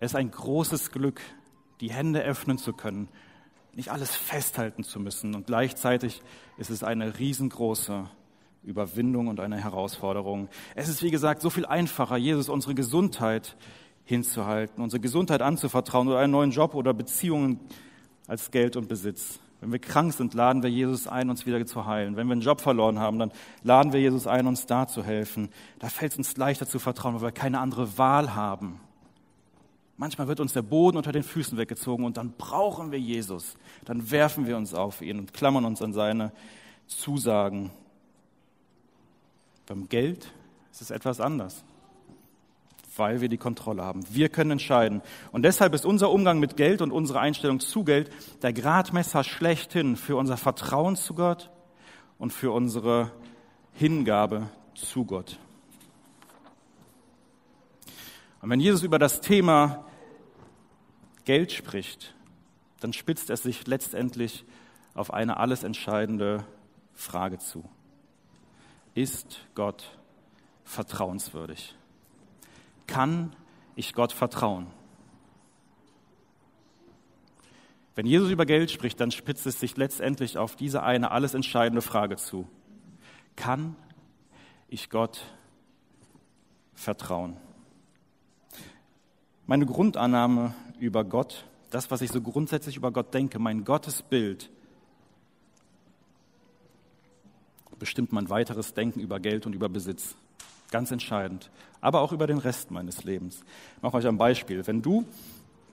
Es 0.00 0.12
ist 0.12 0.16
ein 0.16 0.30
großes 0.30 0.90
Glück, 0.90 1.20
die 1.80 1.92
Hände 1.92 2.22
öffnen 2.22 2.58
zu 2.58 2.72
können, 2.72 3.08
nicht 3.74 3.90
alles 3.90 4.14
festhalten 4.16 4.82
zu 4.82 4.98
müssen. 4.98 5.34
Und 5.34 5.46
gleichzeitig 5.46 6.22
ist 6.56 6.70
es 6.70 6.82
eine 6.82 7.18
riesengroße 7.18 8.10
Überwindung 8.62 9.28
und 9.28 9.40
eine 9.40 9.56
Herausforderung. 9.56 10.48
Es 10.74 10.88
ist, 10.88 11.02
wie 11.02 11.10
gesagt, 11.10 11.42
so 11.42 11.50
viel 11.50 11.66
einfacher, 11.66 12.16
Jesus 12.16 12.48
unsere 12.48 12.74
Gesundheit 12.74 13.56
hinzuhalten, 14.04 14.82
unsere 14.82 15.00
Gesundheit 15.00 15.40
anzuvertrauen 15.40 16.08
oder 16.08 16.18
einen 16.18 16.32
neuen 16.32 16.50
Job 16.50 16.74
oder 16.74 16.92
Beziehungen 16.92 17.60
als 18.26 18.50
Geld 18.50 18.76
und 18.76 18.88
Besitz. 18.88 19.40
Wenn 19.60 19.72
wir 19.72 19.78
krank 19.78 20.14
sind, 20.14 20.32
laden 20.34 20.62
wir 20.62 20.70
Jesus 20.70 21.06
ein, 21.06 21.28
uns 21.28 21.44
wieder 21.44 21.64
zu 21.66 21.84
heilen. 21.84 22.16
Wenn 22.16 22.26
wir 22.26 22.32
einen 22.32 22.40
Job 22.40 22.60
verloren 22.60 22.98
haben, 22.98 23.18
dann 23.18 23.30
laden 23.62 23.92
wir 23.92 24.00
Jesus 24.00 24.26
ein, 24.26 24.46
uns 24.46 24.66
da 24.66 24.86
zu 24.86 25.04
helfen. 25.04 25.50
Da 25.78 25.88
fällt 25.88 26.12
es 26.12 26.18
uns 26.18 26.36
leichter 26.36 26.66
zu 26.66 26.78
vertrauen, 26.78 27.14
weil 27.16 27.22
wir 27.22 27.32
keine 27.32 27.60
andere 27.60 27.98
Wahl 27.98 28.34
haben. 28.34 28.80
Manchmal 29.98 30.28
wird 30.28 30.40
uns 30.40 30.54
der 30.54 30.62
Boden 30.62 30.96
unter 30.96 31.12
den 31.12 31.22
Füßen 31.22 31.58
weggezogen 31.58 32.06
und 32.06 32.16
dann 32.16 32.32
brauchen 32.38 32.90
wir 32.90 32.98
Jesus. 32.98 33.54
Dann 33.84 34.10
werfen 34.10 34.46
wir 34.46 34.56
uns 34.56 34.72
auf 34.72 35.02
ihn 35.02 35.18
und 35.18 35.34
klammern 35.34 35.66
uns 35.66 35.82
an 35.82 35.92
seine 35.92 36.32
Zusagen. 36.86 37.70
Beim 39.70 39.88
Geld 39.88 40.28
ist 40.72 40.82
es 40.82 40.90
etwas 40.90 41.20
anders, 41.20 41.62
weil 42.96 43.20
wir 43.20 43.28
die 43.28 43.36
Kontrolle 43.36 43.84
haben. 43.84 44.02
Wir 44.10 44.28
können 44.28 44.50
entscheiden. 44.50 45.00
Und 45.30 45.44
deshalb 45.44 45.74
ist 45.74 45.86
unser 45.86 46.10
Umgang 46.10 46.40
mit 46.40 46.56
Geld 46.56 46.82
und 46.82 46.90
unsere 46.90 47.20
Einstellung 47.20 47.60
zu 47.60 47.84
Geld 47.84 48.10
der 48.42 48.52
Gradmesser 48.52 49.22
schlechthin 49.22 49.94
für 49.94 50.16
unser 50.16 50.36
Vertrauen 50.36 50.96
zu 50.96 51.14
Gott 51.14 51.50
und 52.18 52.32
für 52.32 52.50
unsere 52.50 53.12
Hingabe 53.72 54.48
zu 54.74 55.04
Gott. 55.04 55.38
Und 58.42 58.50
wenn 58.50 58.58
Jesus 58.58 58.82
über 58.82 58.98
das 58.98 59.20
Thema 59.20 59.84
Geld 61.24 61.52
spricht, 61.52 62.16
dann 62.80 62.92
spitzt 62.92 63.30
es 63.30 63.44
sich 63.44 63.68
letztendlich 63.68 64.44
auf 64.94 65.14
eine 65.14 65.36
alles 65.36 65.62
entscheidende 65.62 66.44
Frage 66.92 67.38
zu. 67.38 67.62
Ist 68.94 69.40
Gott 69.54 69.98
vertrauenswürdig? 70.64 71.74
Kann 72.86 73.34
ich 73.76 73.94
Gott 73.94 74.12
vertrauen? 74.12 74.66
Wenn 77.94 78.06
Jesus 78.06 78.30
über 78.30 78.46
Geld 78.46 78.70
spricht, 78.70 79.00
dann 79.00 79.10
spitzt 79.10 79.46
es 79.46 79.60
sich 79.60 79.76
letztendlich 79.76 80.38
auf 80.38 80.56
diese 80.56 80.82
eine 80.82 81.10
alles 81.10 81.34
entscheidende 81.34 81.82
Frage 81.82 82.16
zu. 82.16 82.48
Kann 83.36 83.76
ich 84.68 84.90
Gott 84.90 85.22
vertrauen? 86.74 87.36
Meine 89.46 89.66
Grundannahme 89.66 90.54
über 90.78 91.04
Gott, 91.04 91.44
das, 91.70 91.90
was 91.90 92.00
ich 92.00 92.10
so 92.10 92.22
grundsätzlich 92.22 92.76
über 92.76 92.90
Gott 92.92 93.12
denke, 93.12 93.38
mein 93.38 93.64
Gottesbild, 93.64 94.50
bestimmt 97.80 98.12
mein 98.12 98.30
weiteres 98.30 98.74
Denken 98.74 99.00
über 99.00 99.18
Geld 99.18 99.46
und 99.46 99.54
über 99.54 99.68
Besitz. 99.68 100.14
Ganz 100.70 100.92
entscheidend. 100.92 101.50
Aber 101.80 102.00
auch 102.02 102.12
über 102.12 102.28
den 102.28 102.38
Rest 102.38 102.70
meines 102.70 103.02
Lebens. 103.02 103.42
Ich 103.76 103.82
mache 103.82 103.96
euch 103.96 104.06
ein 104.06 104.18
Beispiel. 104.18 104.64
Wenn 104.64 104.82
du 104.82 105.04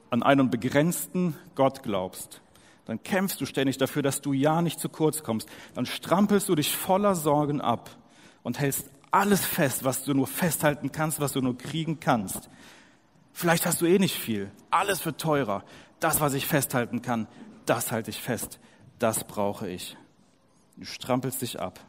an 0.10 0.24
einen 0.24 0.50
begrenzten 0.50 1.36
Gott 1.54 1.84
glaubst, 1.84 2.42
dann 2.86 3.04
kämpfst 3.04 3.40
du 3.40 3.46
ständig 3.46 3.78
dafür, 3.78 4.02
dass 4.02 4.22
du 4.22 4.34
ja 4.34 4.62
nicht 4.62 4.80
zu 4.80 4.90
kurz 4.90 5.22
kommst. 5.22 5.48
Dann 5.76 5.86
strampelst 5.86 6.50
du 6.50 6.56
dich 6.56 6.76
voller 6.76 7.14
Sorgen 7.14 7.62
ab 7.62 7.92
und 8.42 8.60
hältst 8.60 8.90
alles 9.12 9.46
fest, 9.46 9.84
was 9.84 10.04
du 10.04 10.14
nur 10.14 10.28
festhalten 10.28 10.92
kannst, 10.92 11.20
was 11.20 11.34
du 11.34 11.42
nur 11.42 11.58
kriegen 11.58 12.00
kannst. 12.00 12.50
Vielleicht 13.34 13.66
hast 13.66 13.82
du 13.82 13.86
eh 13.86 14.00
nicht 14.00 14.16
viel. 14.16 14.52
Alles 14.72 15.06
wird 15.06 15.20
teurer. 15.20 15.64
Das, 16.00 16.22
was 16.22 16.34
ich 16.34 16.48
festhalten 16.48 17.02
kann, 17.02 17.28
das 17.66 17.92
halte 17.92 18.10
ich 18.10 18.22
fest. 18.22 18.60
Das 19.00 19.26
brauche 19.26 19.70
ich. 19.70 19.98
Du 20.78 20.86
strampelst 20.86 21.42
dich 21.42 21.60
ab. 21.60 21.80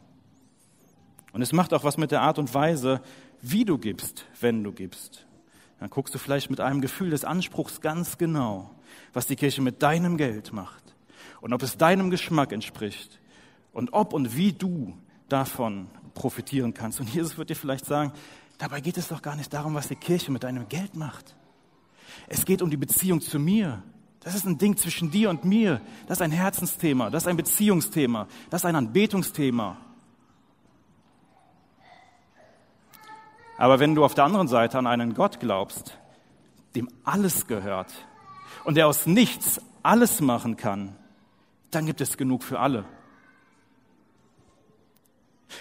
Und 1.33 1.41
es 1.41 1.53
macht 1.53 1.73
auch 1.73 1.83
was 1.83 1.97
mit 1.97 2.11
der 2.11 2.21
Art 2.21 2.39
und 2.39 2.53
Weise, 2.53 3.01
wie 3.41 3.65
du 3.65 3.77
gibst, 3.77 4.25
wenn 4.39 4.63
du 4.63 4.71
gibst. 4.71 5.25
Dann 5.79 5.89
guckst 5.89 6.13
du 6.13 6.19
vielleicht 6.19 6.49
mit 6.49 6.59
einem 6.59 6.81
Gefühl 6.81 7.11
des 7.11 7.23
Anspruchs 7.23 7.81
ganz 7.81 8.17
genau, 8.17 8.71
was 9.13 9.27
die 9.27 9.35
Kirche 9.35 9.61
mit 9.61 9.81
deinem 9.81 10.17
Geld 10.17 10.51
macht 10.51 10.83
und 11.41 11.53
ob 11.53 11.63
es 11.63 11.77
deinem 11.77 12.09
Geschmack 12.09 12.51
entspricht 12.51 13.19
und 13.71 13.93
ob 13.93 14.13
und 14.13 14.35
wie 14.35 14.51
du 14.51 14.97
davon 15.29 15.87
profitieren 16.13 16.73
kannst. 16.73 16.99
Und 16.99 17.13
Jesus 17.13 17.37
wird 17.37 17.49
dir 17.49 17.55
vielleicht 17.55 17.85
sagen, 17.85 18.11
dabei 18.57 18.81
geht 18.81 18.97
es 18.97 19.07
doch 19.07 19.21
gar 19.21 19.35
nicht 19.35 19.53
darum, 19.53 19.73
was 19.73 19.87
die 19.87 19.95
Kirche 19.95 20.31
mit 20.31 20.43
deinem 20.43 20.67
Geld 20.67 20.95
macht. 20.95 21.35
Es 22.27 22.45
geht 22.45 22.61
um 22.61 22.69
die 22.69 22.77
Beziehung 22.77 23.21
zu 23.21 23.39
mir. 23.39 23.81
Das 24.19 24.35
ist 24.35 24.45
ein 24.45 24.57
Ding 24.57 24.75
zwischen 24.75 25.11
dir 25.11 25.29
und 25.29 25.45
mir. 25.45 25.79
Das 26.07 26.17
ist 26.17 26.21
ein 26.21 26.31
Herzensthema, 26.31 27.09
das 27.09 27.23
ist 27.23 27.27
ein 27.27 27.37
Beziehungsthema, 27.37 28.27
das 28.49 28.61
ist 28.61 28.65
ein 28.65 28.75
Anbetungsthema. 28.75 29.77
Aber 33.59 33.81
wenn 33.81 33.93
du 33.93 34.05
auf 34.05 34.15
der 34.15 34.23
anderen 34.23 34.47
Seite 34.47 34.77
an 34.77 34.87
einen 34.87 35.13
Gott 35.13 35.41
glaubst, 35.41 35.97
dem 36.75 36.87
alles 37.03 37.45
gehört 37.45 37.93
und 38.63 38.75
der 38.75 38.87
aus 38.87 39.05
nichts 39.05 39.61
alles 39.83 40.21
machen 40.21 40.55
kann, 40.55 40.95
dann 41.69 41.85
gibt 41.85 41.99
es 41.99 42.15
genug 42.15 42.43
für 42.43 42.57
alle. 42.57 42.85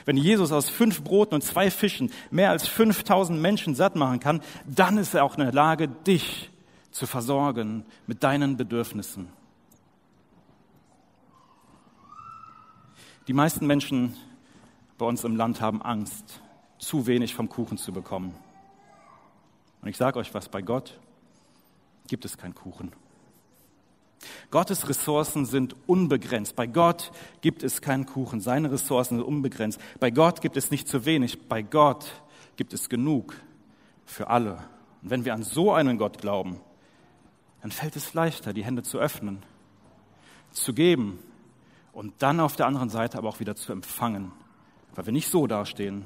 Wenn 0.05 0.17
Jesus 0.17 0.53
aus 0.53 0.69
fünf 0.69 1.03
Broten 1.03 1.35
und 1.35 1.43
zwei 1.43 1.73
Fischen 1.73 2.13
mehr 2.31 2.51
als 2.51 2.69
5000 2.69 3.41
Menschen 3.41 3.75
satt 3.75 3.97
machen 3.97 4.21
kann, 4.21 4.43
dann 4.65 4.97
ist 4.97 5.15
er 5.15 5.25
auch 5.25 5.37
in 5.37 5.43
der 5.43 5.53
Lage, 5.53 5.89
dich 5.89 6.51
zu 6.93 7.05
versorgen 7.05 7.85
mit 8.07 8.23
deinen 8.23 8.57
Bedürfnissen. 8.57 9.29
Die 13.27 13.33
meisten 13.33 13.67
Menschen 13.67 14.15
bei 14.99 15.07
uns 15.07 15.25
im 15.25 15.35
Land 15.35 15.61
haben 15.61 15.83
Angst, 15.83 16.43
zu 16.79 17.07
wenig 17.07 17.35
vom 17.35 17.49
Kuchen 17.49 17.79
zu 17.79 17.93
bekommen. 17.93 18.35
Und 19.83 19.89
ich 19.89 19.97
sage 19.97 20.19
euch 20.19 20.35
was, 20.35 20.49
bei 20.49 20.63
Gott 20.63 20.99
gibt 22.07 22.25
es 22.25 22.39
keinen 22.39 22.55
Kuchen. 22.55 22.93
Gottes 24.51 24.89
Ressourcen 24.89 25.47
sind 25.47 25.77
unbegrenzt. 25.87 26.57
Bei 26.57 26.67
Gott 26.67 27.13
gibt 27.41 27.63
es 27.63 27.81
keinen 27.81 28.07
Kuchen. 28.07 28.41
Seine 28.41 28.73
Ressourcen 28.73 29.19
sind 29.19 29.27
unbegrenzt. 29.27 29.81
Bei 30.01 30.11
Gott 30.11 30.41
gibt 30.41 30.57
es 30.57 30.71
nicht 30.71 30.89
zu 30.89 31.05
wenig. 31.05 31.49
Bei 31.49 31.63
Gott 31.63 32.11
gibt 32.57 32.73
es 32.73 32.89
genug 32.89 33.37
für 34.05 34.29
alle. 34.29 34.57
Und 35.03 35.11
wenn 35.11 35.25
wir 35.25 35.35
an 35.35 35.43
so 35.43 35.73
einen 35.73 35.99
Gott 35.99 36.19
glauben, 36.19 36.61
dann 37.63 37.71
fällt 37.71 37.97
es 37.97 38.15
leichter, 38.15 38.53
die 38.53 38.65
Hände 38.65 38.83
zu 38.83 38.99
öffnen, 38.99 39.43
zu 40.51 40.73
geben 40.73 41.19
und 41.93 42.15
dann 42.19 42.41
auf 42.41 42.57
der 42.57 42.67
anderen 42.67 42.89
Seite 42.89 43.19
aber 43.19 43.29
auch 43.29 43.41
wieder 43.41 43.57
zu 43.57 43.73
empfangen, 43.73 44.33
weil 44.95 45.07
wir 45.07 45.13
nicht 45.13 45.31
so 45.31 45.47
dastehen, 45.47 46.05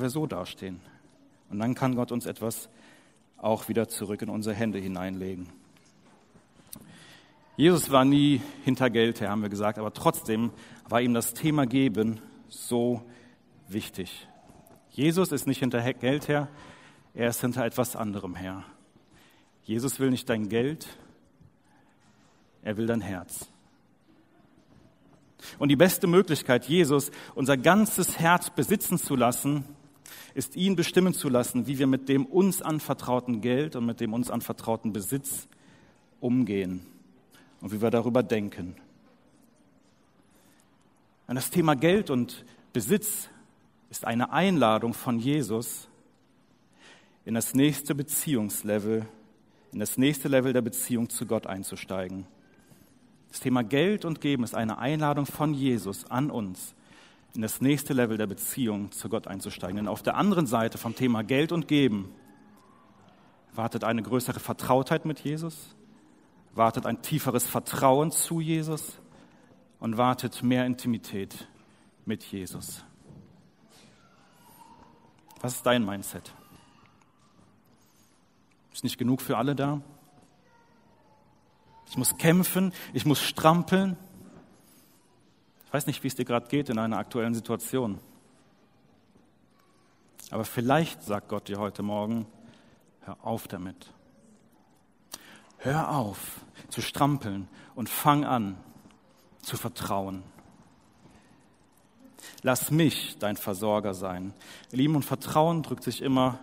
wir 0.00 0.10
so 0.10 0.26
dastehen. 0.26 0.80
Und 1.50 1.58
dann 1.58 1.74
kann 1.74 1.94
Gott 1.94 2.12
uns 2.12 2.26
etwas 2.26 2.68
auch 3.36 3.68
wieder 3.68 3.88
zurück 3.88 4.22
in 4.22 4.28
unsere 4.28 4.54
Hände 4.54 4.78
hineinlegen. 4.78 5.48
Jesus 7.56 7.90
war 7.90 8.04
nie 8.04 8.40
hinter 8.64 8.90
Geld 8.90 9.20
her, 9.20 9.30
haben 9.30 9.42
wir 9.42 9.48
gesagt, 9.48 9.78
aber 9.78 9.92
trotzdem 9.92 10.52
war 10.88 11.00
ihm 11.00 11.14
das 11.14 11.34
Thema 11.34 11.66
Geben 11.66 12.20
so 12.48 13.02
wichtig. 13.66 14.28
Jesus 14.90 15.32
ist 15.32 15.46
nicht 15.46 15.58
hinter 15.58 15.92
Geld 15.94 16.28
her, 16.28 16.48
er 17.14 17.28
ist 17.28 17.40
hinter 17.40 17.64
etwas 17.64 17.96
anderem 17.96 18.36
her. 18.36 18.64
Jesus 19.62 19.98
will 19.98 20.10
nicht 20.10 20.28
dein 20.28 20.48
Geld, 20.48 20.86
er 22.62 22.76
will 22.76 22.86
dein 22.86 23.00
Herz. 23.00 23.48
Und 25.58 25.68
die 25.68 25.76
beste 25.76 26.06
Möglichkeit, 26.06 26.66
Jesus 26.66 27.10
unser 27.34 27.56
ganzes 27.56 28.18
Herz 28.18 28.50
besitzen 28.50 28.98
zu 28.98 29.16
lassen, 29.16 29.64
ist 30.34 30.56
ihn 30.56 30.76
bestimmen 30.76 31.14
zu 31.14 31.28
lassen, 31.28 31.66
wie 31.66 31.78
wir 31.78 31.86
mit 31.86 32.08
dem 32.08 32.26
uns 32.26 32.62
anvertrauten 32.62 33.40
Geld 33.40 33.76
und 33.76 33.86
mit 33.86 34.00
dem 34.00 34.12
uns 34.12 34.30
anvertrauten 34.30 34.92
Besitz 34.92 35.48
umgehen 36.20 36.84
und 37.60 37.72
wie 37.72 37.80
wir 37.80 37.90
darüber 37.90 38.22
denken. 38.22 38.76
Und 41.26 41.34
das 41.34 41.50
Thema 41.50 41.76
Geld 41.76 42.10
und 42.10 42.44
Besitz 42.72 43.28
ist 43.90 44.04
eine 44.06 44.32
Einladung 44.32 44.94
von 44.94 45.18
Jesus 45.18 45.88
in 47.24 47.34
das 47.34 47.54
nächste 47.54 47.94
Beziehungslevel, 47.94 49.06
in 49.72 49.80
das 49.80 49.98
nächste 49.98 50.28
Level 50.28 50.52
der 50.52 50.62
Beziehung 50.62 51.10
zu 51.10 51.26
Gott 51.26 51.46
einzusteigen. 51.46 52.26
Das 53.28 53.40
Thema 53.40 53.62
Geld 53.62 54.04
und 54.04 54.20
Geben 54.22 54.44
ist 54.44 54.54
eine 54.54 54.78
Einladung 54.78 55.26
von 55.26 55.52
Jesus 55.52 56.10
an 56.10 56.30
uns, 56.30 56.74
in 57.34 57.42
das 57.42 57.60
nächste 57.60 57.92
Level 57.92 58.16
der 58.16 58.26
Beziehung 58.26 58.90
zu 58.92 59.08
Gott 59.08 59.26
einzusteigen. 59.26 59.76
Denn 59.76 59.88
auf 59.88 60.02
der 60.02 60.16
anderen 60.16 60.46
Seite 60.46 60.78
vom 60.78 60.94
Thema 60.94 61.22
Geld 61.22 61.52
und 61.52 61.68
Geben 61.68 62.12
wartet 63.54 63.84
eine 63.84 64.02
größere 64.02 64.40
Vertrautheit 64.40 65.04
mit 65.04 65.20
Jesus, 65.20 65.76
wartet 66.54 66.86
ein 66.86 67.02
tieferes 67.02 67.46
Vertrauen 67.46 68.10
zu 68.10 68.40
Jesus 68.40 68.98
und 69.80 69.96
wartet 69.96 70.42
mehr 70.42 70.64
Intimität 70.66 71.48
mit 72.04 72.24
Jesus. 72.24 72.84
Was 75.40 75.56
ist 75.56 75.66
dein 75.66 75.84
Mindset? 75.84 76.32
Ist 78.72 78.84
nicht 78.84 78.98
genug 78.98 79.20
für 79.20 79.36
alle 79.36 79.54
da? 79.54 79.80
Ich 81.88 81.96
muss 81.96 82.16
kämpfen, 82.16 82.72
ich 82.92 83.06
muss 83.06 83.20
strampeln. 83.20 83.96
Ich 85.68 85.74
weiß 85.74 85.86
nicht, 85.86 86.02
wie 86.02 86.08
es 86.08 86.14
dir 86.14 86.24
gerade 86.24 86.48
geht 86.48 86.70
in 86.70 86.78
einer 86.78 86.96
aktuellen 86.96 87.34
Situation. 87.34 88.00
Aber 90.30 90.46
vielleicht 90.46 91.02
sagt 91.02 91.28
Gott 91.28 91.46
dir 91.46 91.58
heute 91.58 91.82
Morgen, 91.82 92.24
hör 93.02 93.18
auf 93.20 93.48
damit. 93.48 93.92
Hör 95.58 95.90
auf 95.90 96.40
zu 96.70 96.80
strampeln 96.80 97.48
und 97.74 97.90
fang 97.90 98.24
an 98.24 98.56
zu 99.42 99.58
vertrauen. 99.58 100.22
Lass 102.42 102.70
mich 102.70 103.18
dein 103.18 103.36
Versorger 103.36 103.92
sein. 103.92 104.32
Lieben 104.70 104.96
und 104.96 105.04
Vertrauen 105.04 105.62
drückt 105.62 105.84
sich 105.84 106.00
immer 106.00 106.38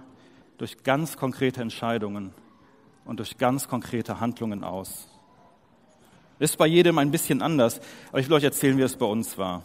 durch 0.60 0.84
ganz 0.84 1.18
konkrete 1.18 1.64
Entscheidungen 1.64 2.32
und 3.06 3.18
durch 3.18 3.40
ganz 3.40 3.68
konkrete 3.68 4.20
Handlungen 4.20 4.64
aus. 4.64 5.08
Ist 6.38 6.58
bei 6.58 6.68
jedem 6.68 6.98
ein 6.98 7.12
bisschen 7.12 7.42
anders, 7.42 7.80
aber 8.10 8.20
ich 8.20 8.28
will 8.28 8.36
euch 8.36 8.44
erzählen, 8.44 8.78
wie 8.78 8.82
es 8.82 8.98
bei 8.98 9.06
uns 9.06 9.38
war. 9.38 9.64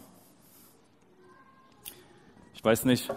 Ich 2.53 2.63
weiß 2.63 2.85
nicht, 2.85 3.09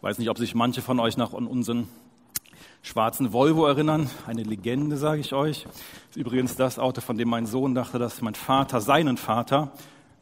weiß 0.00 0.18
nicht, 0.18 0.28
ob 0.30 0.38
sich 0.38 0.54
manche 0.54 0.82
von 0.82 0.98
euch 0.98 1.16
noch 1.16 1.34
an 1.34 1.46
unseren 1.46 1.88
schwarzen 2.82 3.32
Volvo 3.32 3.66
erinnern. 3.66 4.10
Eine 4.26 4.42
Legende, 4.42 4.96
sage 4.96 5.20
ich 5.20 5.32
euch. 5.32 5.62
Das 5.62 5.72
ist 6.10 6.16
übrigens 6.16 6.56
das 6.56 6.80
Auto, 6.80 7.00
von 7.00 7.16
dem 7.16 7.28
mein 7.28 7.46
Sohn 7.46 7.76
dachte, 7.76 8.00
dass 8.00 8.20
mein 8.22 8.34
Vater 8.34 8.80
seinen 8.80 9.16
Vater, 9.16 9.72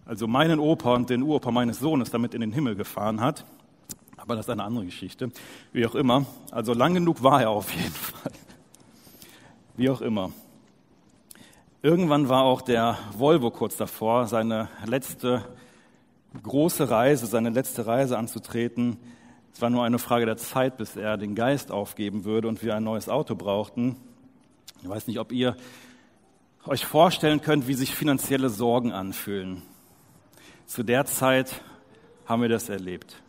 also 0.05 0.26
meinen 0.26 0.61
Opa 0.61 0.94
und 0.94 1.09
den 1.09 1.22
Uropa 1.22 1.50
meines 1.50 1.79
Sohnes, 1.79 2.11
damit 2.11 2.35
in 2.35 2.42
den 2.42 2.53
Himmel 2.53 2.76
gefahren 2.76 3.22
hat. 3.22 3.46
Aber 4.20 4.37
das 4.37 4.46
ist 4.46 4.50
eine 4.50 4.64
andere 4.64 4.85
Geschichte. 4.85 5.30
Wie 5.72 5.87
auch 5.87 5.94
immer. 5.94 6.26
Also 6.50 6.74
lang 6.74 6.94
genug 6.94 7.22
war 7.22 7.42
er 7.42 7.50
auf 7.50 7.72
jeden 7.72 7.90
Fall. 7.92 8.33
Wie 9.76 9.90
auch 9.90 10.00
immer. 10.00 10.30
Irgendwann 11.83 12.28
war 12.28 12.44
auch 12.44 12.62
der 12.62 12.98
Volvo 13.16 13.50
kurz 13.50 13.76
davor, 13.76 14.26
seine 14.26 14.68
letzte 14.85 15.44
große 16.42 16.90
Reise, 16.90 17.26
seine 17.26 17.50
letzte 17.50 17.87
Reise 17.87 18.18
anzutreten 18.18 18.98
es 19.52 19.62
war 19.62 19.70
nur 19.70 19.85
eine 19.85 19.98
Frage 19.98 20.26
der 20.26 20.37
Zeit, 20.37 20.76
bis 20.76 20.96
er 20.96 21.16
den 21.16 21.35
Geist 21.35 21.70
aufgeben 21.70 22.24
würde 22.24 22.48
und 22.48 22.62
wir 22.62 22.74
ein 22.74 22.85
neues 22.85 23.09
Auto 23.09 23.35
brauchten. 23.35 23.96
Ich 24.83 24.88
weiß 24.88 25.06
nicht, 25.06 25.18
ob 25.18 25.33
ihr 25.33 25.56
euch 26.66 26.87
vorstellen 26.87 27.40
könnt, 27.40 27.66
wie 27.66 27.74
sich 27.74 27.94
finanzielle 27.94 28.48
Sorgen 28.48 28.92
anfühlen. 28.92 29.62
Zu 30.66 30.83
der 30.83 31.04
Zeit 31.04 31.62
haben 32.26 32.42
wir 32.42 32.48
das 32.48 32.68
erlebt. 32.68 33.22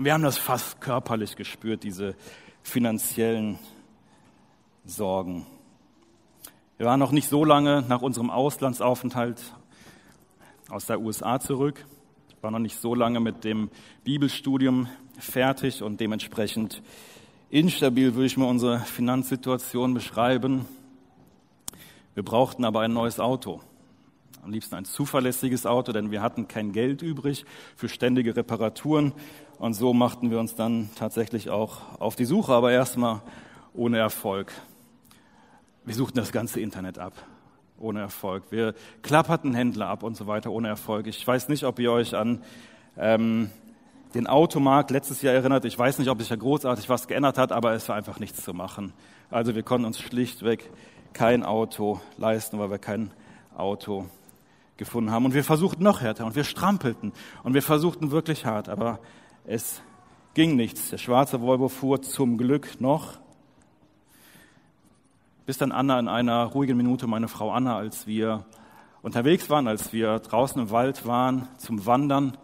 Und 0.00 0.06
wir 0.06 0.14
haben 0.14 0.22
das 0.22 0.38
fast 0.38 0.80
körperlich 0.80 1.36
gespürt, 1.36 1.82
diese 1.82 2.14
finanziellen 2.62 3.58
Sorgen. 4.86 5.44
Wir 6.78 6.86
waren 6.86 6.98
noch 6.98 7.12
nicht 7.12 7.28
so 7.28 7.44
lange 7.44 7.84
nach 7.86 8.00
unserem 8.00 8.30
Auslandsaufenthalt 8.30 9.42
aus 10.70 10.86
der 10.86 11.02
USA 11.02 11.38
zurück. 11.38 11.84
Ich 12.30 12.42
war 12.42 12.50
noch 12.50 12.60
nicht 12.60 12.80
so 12.80 12.94
lange 12.94 13.20
mit 13.20 13.44
dem 13.44 13.68
Bibelstudium 14.02 14.88
fertig 15.18 15.82
und 15.82 16.00
dementsprechend 16.00 16.82
instabil 17.50 18.14
würde 18.14 18.24
ich 18.24 18.38
mir 18.38 18.46
unsere 18.46 18.78
Finanzsituation 18.78 19.92
beschreiben. 19.92 20.64
Wir 22.14 22.22
brauchten 22.22 22.64
aber 22.64 22.80
ein 22.80 22.94
neues 22.94 23.20
Auto. 23.20 23.60
Am 24.42 24.52
liebsten 24.52 24.74
ein 24.74 24.86
zuverlässiges 24.86 25.66
Auto, 25.66 25.92
denn 25.92 26.10
wir 26.10 26.22
hatten 26.22 26.48
kein 26.48 26.72
Geld 26.72 27.02
übrig 27.02 27.44
für 27.76 27.90
ständige 27.90 28.34
Reparaturen. 28.34 29.12
Und 29.58 29.74
so 29.74 29.92
machten 29.92 30.30
wir 30.30 30.40
uns 30.40 30.54
dann 30.54 30.88
tatsächlich 30.96 31.50
auch 31.50 32.00
auf 32.00 32.16
die 32.16 32.24
Suche, 32.24 32.54
aber 32.54 32.72
erstmal 32.72 33.20
ohne 33.74 33.98
Erfolg. 33.98 34.52
Wir 35.84 35.94
suchten 35.94 36.16
das 36.16 36.32
ganze 36.32 36.60
Internet 36.60 36.98
ab, 36.98 37.12
ohne 37.78 38.00
Erfolg. 38.00 38.44
Wir 38.50 38.74
klapperten 39.02 39.52
Händler 39.52 39.88
ab 39.88 40.02
und 40.02 40.16
so 40.16 40.26
weiter, 40.26 40.50
ohne 40.52 40.68
Erfolg. 40.68 41.06
Ich 41.06 41.26
weiß 41.26 41.48
nicht, 41.48 41.64
ob 41.64 41.78
ihr 41.78 41.92
euch 41.92 42.14
an 42.14 42.42
ähm, 42.96 43.50
den 44.14 44.26
Automarkt 44.26 44.90
letztes 44.90 45.20
Jahr 45.20 45.34
erinnert. 45.34 45.66
Ich 45.66 45.78
weiß 45.78 45.98
nicht, 45.98 46.08
ob 46.08 46.18
sich 46.18 46.28
da 46.28 46.36
großartig 46.36 46.88
was 46.88 47.08
geändert 47.08 47.36
hat, 47.36 47.52
aber 47.52 47.72
es 47.72 47.88
war 47.90 47.96
einfach 47.96 48.20
nichts 48.20 48.42
zu 48.42 48.54
machen. 48.54 48.94
Also 49.30 49.54
wir 49.54 49.62
konnten 49.62 49.84
uns 49.84 50.00
schlichtweg 50.00 50.70
kein 51.12 51.44
Auto 51.44 52.00
leisten, 52.16 52.58
weil 52.58 52.70
wir 52.70 52.78
kein 52.78 53.10
Auto 53.54 54.06
gefunden 54.80 55.12
haben. 55.12 55.26
Und 55.26 55.34
wir 55.34 55.44
versuchten 55.44 55.84
noch 55.84 56.00
härter 56.00 56.26
und 56.26 56.34
wir 56.34 56.42
strampelten 56.42 57.12
und 57.44 57.54
wir 57.54 57.62
versuchten 57.62 58.10
wirklich 58.10 58.46
hart, 58.46 58.68
aber 58.68 58.98
es 59.44 59.82
ging 60.34 60.56
nichts. 60.56 60.90
Der 60.90 60.98
schwarze 60.98 61.40
Volvo 61.40 61.68
fuhr 61.68 62.02
zum 62.02 62.36
Glück 62.36 62.80
noch. 62.80 63.20
Bis 65.46 65.58
dann 65.58 65.70
Anna 65.70 66.00
in 66.00 66.08
einer 66.08 66.44
ruhigen 66.46 66.76
Minute, 66.76 67.06
meine 67.06 67.28
Frau 67.28 67.52
Anna, 67.52 67.76
als 67.76 68.06
wir 68.06 68.46
unterwegs 69.02 69.50
waren, 69.50 69.68
als 69.68 69.92
wir 69.92 70.18
draußen 70.18 70.60
im 70.60 70.70
Wald 70.70 71.06
waren 71.06 71.48
zum 71.58 71.86
Wandern, 71.86 72.36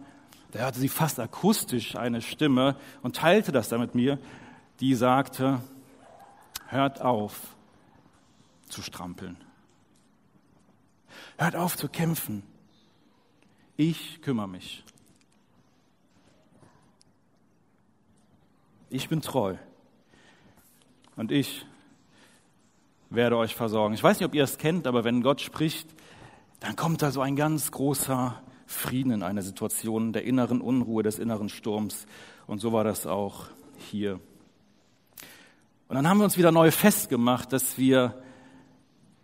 da 0.51 0.59
hörte 0.59 0.79
sie 0.79 0.89
fast 0.89 1.19
akustisch 1.19 1.95
eine 1.95 2.21
Stimme 2.21 2.75
und 3.01 3.15
teilte 3.15 3.51
das 3.51 3.67
dann 3.69 3.81
mit 3.81 3.95
mir, 3.95 4.17
die 4.79 4.95
sagte, 4.95 5.61
hört 6.67 7.01
auf 7.01 7.55
zu 8.69 8.81
strampeln. 8.81 9.37
Hört 11.37 11.55
auf 11.55 11.77
zu 11.77 11.89
kämpfen. 11.89 12.43
Ich 13.75 14.21
kümmere 14.21 14.47
mich. 14.47 14.83
Ich 18.89 19.09
bin 19.09 19.21
treu. 19.21 19.55
Und 21.15 21.31
ich 21.31 21.65
werde 23.09 23.37
euch 23.37 23.55
versorgen. 23.55 23.93
Ich 23.93 24.03
weiß 24.03 24.19
nicht, 24.19 24.27
ob 24.27 24.35
ihr 24.35 24.43
es 24.43 24.57
kennt, 24.57 24.87
aber 24.87 25.03
wenn 25.03 25.21
Gott 25.21 25.41
spricht, 25.41 25.89
dann 26.59 26.75
kommt 26.75 27.01
da 27.01 27.11
so 27.11 27.21
ein 27.21 27.35
ganz 27.35 27.71
großer 27.71 28.41
Frieden 28.65 29.11
in 29.11 29.23
einer 29.23 29.41
Situation 29.41 30.11
der 30.13 30.23
inneren 30.23 30.61
Unruhe, 30.61 31.03
des 31.03 31.19
inneren 31.19 31.49
Sturms. 31.49 32.05
Und 32.47 32.59
so 32.59 32.73
war 32.73 32.83
das 32.83 33.07
auch 33.07 33.47
hier. 33.77 34.19
Und 35.87 35.95
dann 35.95 36.07
haben 36.07 36.17
wir 36.17 36.25
uns 36.25 36.37
wieder 36.37 36.51
neu 36.51 36.71
festgemacht, 36.71 37.53
dass 37.53 37.77
wir, 37.77 38.21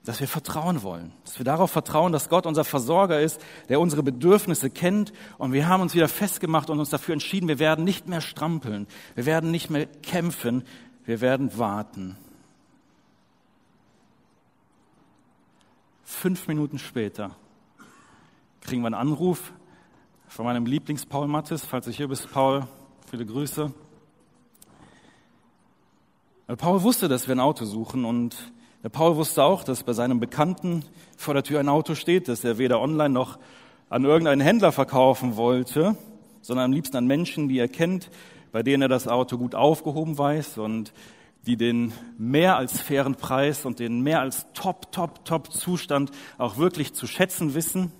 dass 0.05 0.19
wir 0.19 0.27
vertrauen 0.27 0.83
wollen, 0.83 1.13
dass 1.23 1.37
wir 1.37 1.45
darauf 1.45 1.71
vertrauen, 1.71 2.11
dass 2.11 2.27
Gott 2.27 2.45
unser 2.45 2.65
Versorger 2.65 3.21
ist, 3.21 3.39
der 3.69 3.79
unsere 3.79 4.03
Bedürfnisse 4.03 4.69
kennt. 4.69 5.13
Und 5.37 5.53
wir 5.53 5.67
haben 5.67 5.81
uns 5.81 5.95
wieder 5.95 6.09
festgemacht 6.09 6.69
und 6.69 6.79
uns 6.79 6.89
dafür 6.89 7.13
entschieden, 7.13 7.47
wir 7.47 7.59
werden 7.59 7.85
nicht 7.85 8.07
mehr 8.07 8.19
strampeln, 8.19 8.87
wir 9.15 9.25
werden 9.25 9.49
nicht 9.49 9.69
mehr 9.69 9.85
kämpfen, 9.85 10.63
wir 11.05 11.21
werden 11.21 11.57
warten. 11.57 12.17
Fünf 16.03 16.47
Minuten 16.47 16.79
später 16.79 17.35
kriegen 18.61 18.81
wir 18.81 18.87
einen 18.87 18.95
Anruf 18.95 19.53
von 20.27 20.45
meinem 20.45 20.65
Lieblings-Paul 20.65 21.27
Mattes. 21.27 21.63
Falls 21.65 21.85
du 21.85 21.91
hier 21.91 22.07
bist, 22.09 22.29
Paul, 22.31 22.67
viele 23.09 23.25
Grüße. 23.25 23.73
Paul 26.57 26.83
wusste, 26.83 27.07
dass 27.07 27.27
wir 27.27 27.35
ein 27.35 27.39
Auto 27.39 27.65
suchen 27.65 28.03
und 28.03 28.35
der 28.83 28.89
Paul 28.89 29.15
wusste 29.15 29.43
auch, 29.43 29.63
dass 29.63 29.83
bei 29.83 29.93
seinem 29.93 30.19
Bekannten 30.19 30.83
vor 31.15 31.33
der 31.33 31.43
Tür 31.43 31.61
ein 31.61 31.69
Auto 31.69 31.95
steht, 31.95 32.27
das 32.27 32.43
er 32.43 32.57
weder 32.57 32.81
online 32.81 33.13
noch 33.13 33.39
an 33.89 34.03
irgendeinen 34.03 34.41
Händler 34.41 34.73
verkaufen 34.73 35.37
wollte, 35.37 35.95
sondern 36.41 36.65
am 36.65 36.73
liebsten 36.73 36.97
an 36.97 37.07
Menschen, 37.07 37.47
die 37.47 37.59
er 37.59 37.69
kennt, 37.69 38.09
bei 38.51 38.61
denen 38.61 38.83
er 38.83 38.89
das 38.89 39.07
Auto 39.07 39.37
gut 39.37 39.55
aufgehoben 39.55 40.17
weiß 40.17 40.57
und 40.57 40.93
die 41.45 41.55
den 41.55 41.93
mehr 42.17 42.57
als 42.57 42.81
fairen 42.81 43.15
Preis 43.15 43.65
und 43.65 43.79
den 43.79 44.01
mehr 44.01 44.19
als 44.19 44.47
top, 44.53 44.91
top, 44.91 45.23
top 45.23 45.51
Zustand 45.51 46.11
auch 46.37 46.57
wirklich 46.57 46.93
zu 46.93 47.07
schätzen 47.07 47.53
wissen. 47.53 47.91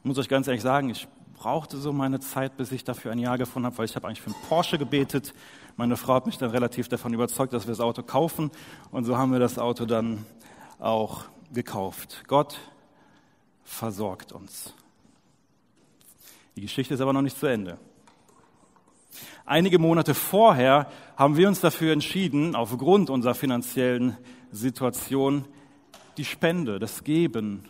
Ich 0.00 0.04
muss 0.04 0.18
euch 0.18 0.28
ganz 0.28 0.46
ehrlich 0.46 0.62
sagen, 0.62 0.90
ich 0.90 1.08
brauchte 1.34 1.78
so 1.78 1.92
meine 1.92 2.20
Zeit, 2.20 2.56
bis 2.56 2.70
ich 2.70 2.84
dafür 2.84 3.12
ein 3.12 3.18
Jahr 3.18 3.38
gefunden 3.38 3.66
habe, 3.66 3.78
weil 3.78 3.84
ich 3.86 3.96
habe 3.96 4.06
eigentlich 4.06 4.20
für 4.20 4.30
einen 4.30 4.48
Porsche 4.48 4.78
gebetet. 4.78 5.34
Meine 5.76 5.96
Frau 5.96 6.14
hat 6.14 6.26
mich 6.26 6.38
dann 6.38 6.50
relativ 6.50 6.88
davon 6.88 7.14
überzeugt, 7.14 7.52
dass 7.52 7.66
wir 7.66 7.72
das 7.72 7.80
Auto 7.80 8.02
kaufen. 8.02 8.50
Und 8.90 9.04
so 9.04 9.16
haben 9.16 9.32
wir 9.32 9.38
das 9.38 9.58
Auto 9.58 9.86
dann 9.86 10.26
auch 10.78 11.24
gekauft. 11.52 12.24
Gott 12.26 12.58
versorgt 13.64 14.32
uns. 14.32 14.74
Die 16.56 16.60
Geschichte 16.60 16.94
ist 16.94 17.00
aber 17.00 17.12
noch 17.12 17.22
nicht 17.22 17.38
zu 17.38 17.46
Ende. 17.46 17.78
Einige 19.44 19.78
Monate 19.78 20.14
vorher 20.14 20.90
haben 21.16 21.36
wir 21.36 21.48
uns 21.48 21.60
dafür 21.60 21.92
entschieden, 21.92 22.54
aufgrund 22.54 23.10
unserer 23.10 23.34
finanziellen 23.34 24.16
Situation, 24.50 25.46
die 26.16 26.24
Spende, 26.24 26.78
das 26.78 27.02
Geben 27.04 27.68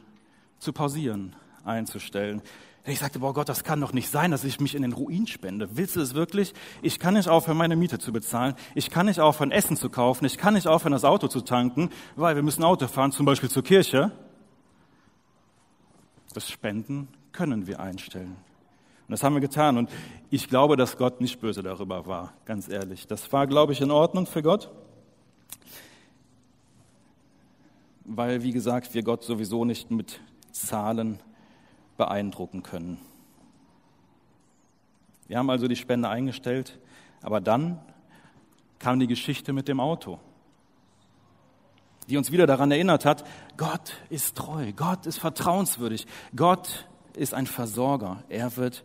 zu 0.58 0.72
pausieren 0.72 1.36
einzustellen. 1.64 2.42
Ich 2.84 2.98
sagte, 2.98 3.20
boah 3.20 3.32
Gott, 3.32 3.48
das 3.48 3.62
kann 3.62 3.80
doch 3.80 3.92
nicht 3.92 4.10
sein, 4.10 4.32
dass 4.32 4.42
ich 4.42 4.58
mich 4.58 4.74
in 4.74 4.82
den 4.82 4.92
Ruin 4.92 5.28
spende. 5.28 5.76
Willst 5.76 5.94
du 5.94 6.00
es 6.00 6.14
wirklich? 6.14 6.52
Ich 6.82 6.98
kann 6.98 7.14
nicht 7.14 7.28
aufhören, 7.28 7.56
meine 7.56 7.76
Miete 7.76 8.00
zu 8.00 8.12
bezahlen. 8.12 8.54
Ich 8.74 8.90
kann 8.90 9.06
nicht 9.06 9.20
aufhören, 9.20 9.52
Essen 9.52 9.76
zu 9.76 9.88
kaufen. 9.88 10.24
Ich 10.24 10.36
kann 10.36 10.54
nicht 10.54 10.66
aufhören, 10.66 10.92
das 10.92 11.04
Auto 11.04 11.28
zu 11.28 11.42
tanken, 11.42 11.90
weil 12.16 12.34
wir 12.34 12.42
müssen 12.42 12.64
Auto 12.64 12.88
fahren, 12.88 13.12
zum 13.12 13.24
Beispiel 13.24 13.48
zur 13.48 13.62
Kirche. 13.62 14.10
Das 16.34 16.50
Spenden 16.50 17.06
können 17.30 17.68
wir 17.68 17.78
einstellen. 17.78 18.36
Und 19.06 19.12
das 19.12 19.22
haben 19.22 19.34
wir 19.34 19.40
getan. 19.40 19.78
Und 19.78 19.88
ich 20.30 20.48
glaube, 20.48 20.76
dass 20.76 20.96
Gott 20.96 21.20
nicht 21.20 21.40
böse 21.40 21.62
darüber 21.62 22.06
war, 22.06 22.32
ganz 22.46 22.68
ehrlich. 22.68 23.06
Das 23.06 23.32
war, 23.32 23.46
glaube 23.46 23.74
ich, 23.74 23.80
in 23.80 23.92
Ordnung 23.92 24.26
für 24.26 24.42
Gott. 24.42 24.70
Weil, 28.04 28.42
wie 28.42 28.50
gesagt, 28.50 28.92
wir 28.92 29.04
Gott 29.04 29.22
sowieso 29.22 29.64
nicht 29.64 29.92
mit 29.92 30.20
Zahlen 30.50 31.20
beeindrucken 32.02 32.64
können. 32.64 32.98
Wir 35.28 35.38
haben 35.38 35.50
also 35.50 35.68
die 35.68 35.76
Spende 35.76 36.08
eingestellt, 36.08 36.80
aber 37.22 37.40
dann 37.40 37.80
kam 38.80 38.98
die 38.98 39.06
Geschichte 39.06 39.52
mit 39.52 39.68
dem 39.68 39.78
Auto, 39.78 40.18
die 42.08 42.16
uns 42.16 42.32
wieder 42.32 42.48
daran 42.48 42.72
erinnert 42.72 43.04
hat, 43.04 43.24
Gott 43.56 43.94
ist 44.10 44.36
treu, 44.36 44.72
Gott 44.72 45.06
ist 45.06 45.18
vertrauenswürdig, 45.18 46.06
Gott 46.34 46.88
ist 47.14 47.34
ein 47.34 47.46
Versorger, 47.46 48.24
er 48.28 48.56
wird 48.56 48.82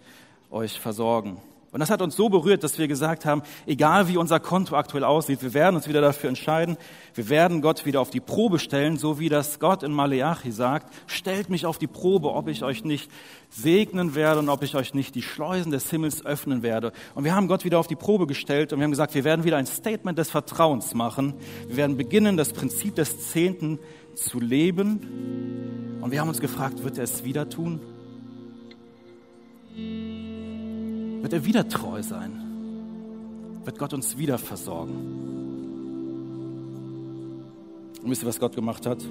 euch 0.52 0.80
versorgen. 0.80 1.42
Und 1.72 1.82
das 1.82 1.90
hat 1.90 2.02
uns 2.02 2.16
so 2.16 2.30
berührt, 2.30 2.64
dass 2.64 2.78
wir 2.78 2.88
gesagt 2.88 3.26
haben, 3.26 3.42
egal 3.66 4.08
wie 4.08 4.18
unser 4.18 4.40
Konto 4.40 4.76
aktuell 4.76 5.04
aussieht, 5.04 5.42
wir 5.42 5.54
werden 5.54 5.76
uns 5.76 5.88
wieder 5.88 6.00
dafür 6.00 6.30
entscheiden, 6.30 6.78
wir 7.14 7.28
werden 7.28 7.62
Gott 7.62 7.86
wieder 7.86 8.00
auf 8.00 8.10
die 8.10 8.22
Probe 8.22 8.58
stellen, 8.58 8.98
so 8.98 9.20
wie 9.20 9.28
das 9.28 9.60
Gott 9.60 9.84
in 9.84 9.92
Maleachi 9.92 10.52
sagt, 10.52 10.94
stellt 11.08 11.50
mich 11.50 11.66
auf 11.66 11.78
die 11.78 11.88
Probe, 11.88 12.34
ob 12.34 12.48
ich 12.48 12.64
euch 12.64 12.86
nicht 12.86 13.12
segnen 13.50 14.16
werde 14.16 14.40
und 14.40 14.50
ob 14.50 14.64
ich 14.64 14.76
euch 14.76 14.94
nicht 14.94 15.14
die 15.16 15.22
Schleusen 15.22 15.72
des 15.72 15.90
Himmels 15.90 16.26
öffnen 16.26 16.64
werde. 16.64 16.94
Und 17.16 17.26
wir 17.26 17.36
haben 17.36 17.50
Gott 17.50 17.66
wieder 17.66 17.80
auf 17.80 17.88
die 17.88 17.96
Probe 17.96 18.28
gestellt 18.28 18.72
und 18.72 18.80
wir 18.80 18.86
haben 18.86 18.92
gesagt, 18.92 19.14
wir 19.14 19.26
werden 19.26 19.44
wieder 19.44 19.58
ein 19.58 19.66
Statement 19.66 20.18
des 20.18 20.32
Vertrauens 20.32 20.94
machen. 20.94 21.34
Wir 21.68 21.78
werden 21.78 21.98
beginnen, 21.98 22.38
das 22.38 22.54
Prinzip 22.54 22.96
des 22.96 23.30
Zehnten 23.32 23.80
zu 24.16 24.40
leben. 24.40 26.00
Und 26.02 26.12
wir 26.12 26.22
haben 26.22 26.30
uns 26.30 26.40
gefragt, 26.40 26.84
wird 26.84 26.98
er 26.98 27.04
es 27.04 27.26
wieder 27.26 27.50
tun? 27.50 27.82
Wird 31.22 31.34
er 31.34 31.46
wieder 31.46 31.68
treu 31.68 32.02
sein? 32.04 32.44
Wird 33.64 33.78
Gott 33.78 33.94
uns 33.94 34.18
wieder 34.18 34.38
versorgen? 34.38 34.96
Und 38.02 38.10
wisst 38.10 38.24
ihr, 38.24 38.28
was 38.28 38.40
Gott 38.40 38.56
gemacht 38.56 38.86
hat? 38.86 39.00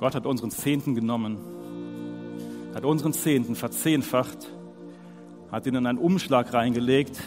Gott 0.00 0.14
hat 0.14 0.26
unseren 0.26 0.50
Zehnten 0.50 0.94
genommen, 0.94 1.38
hat 2.74 2.84
unseren 2.84 3.12
Zehnten 3.12 3.56
verzehnfacht, 3.56 4.48
hat 5.50 5.66
ihn 5.66 5.74
in 5.74 5.86
einen 5.86 5.98
Umschlag 5.98 6.52
reingelegt 6.52 7.20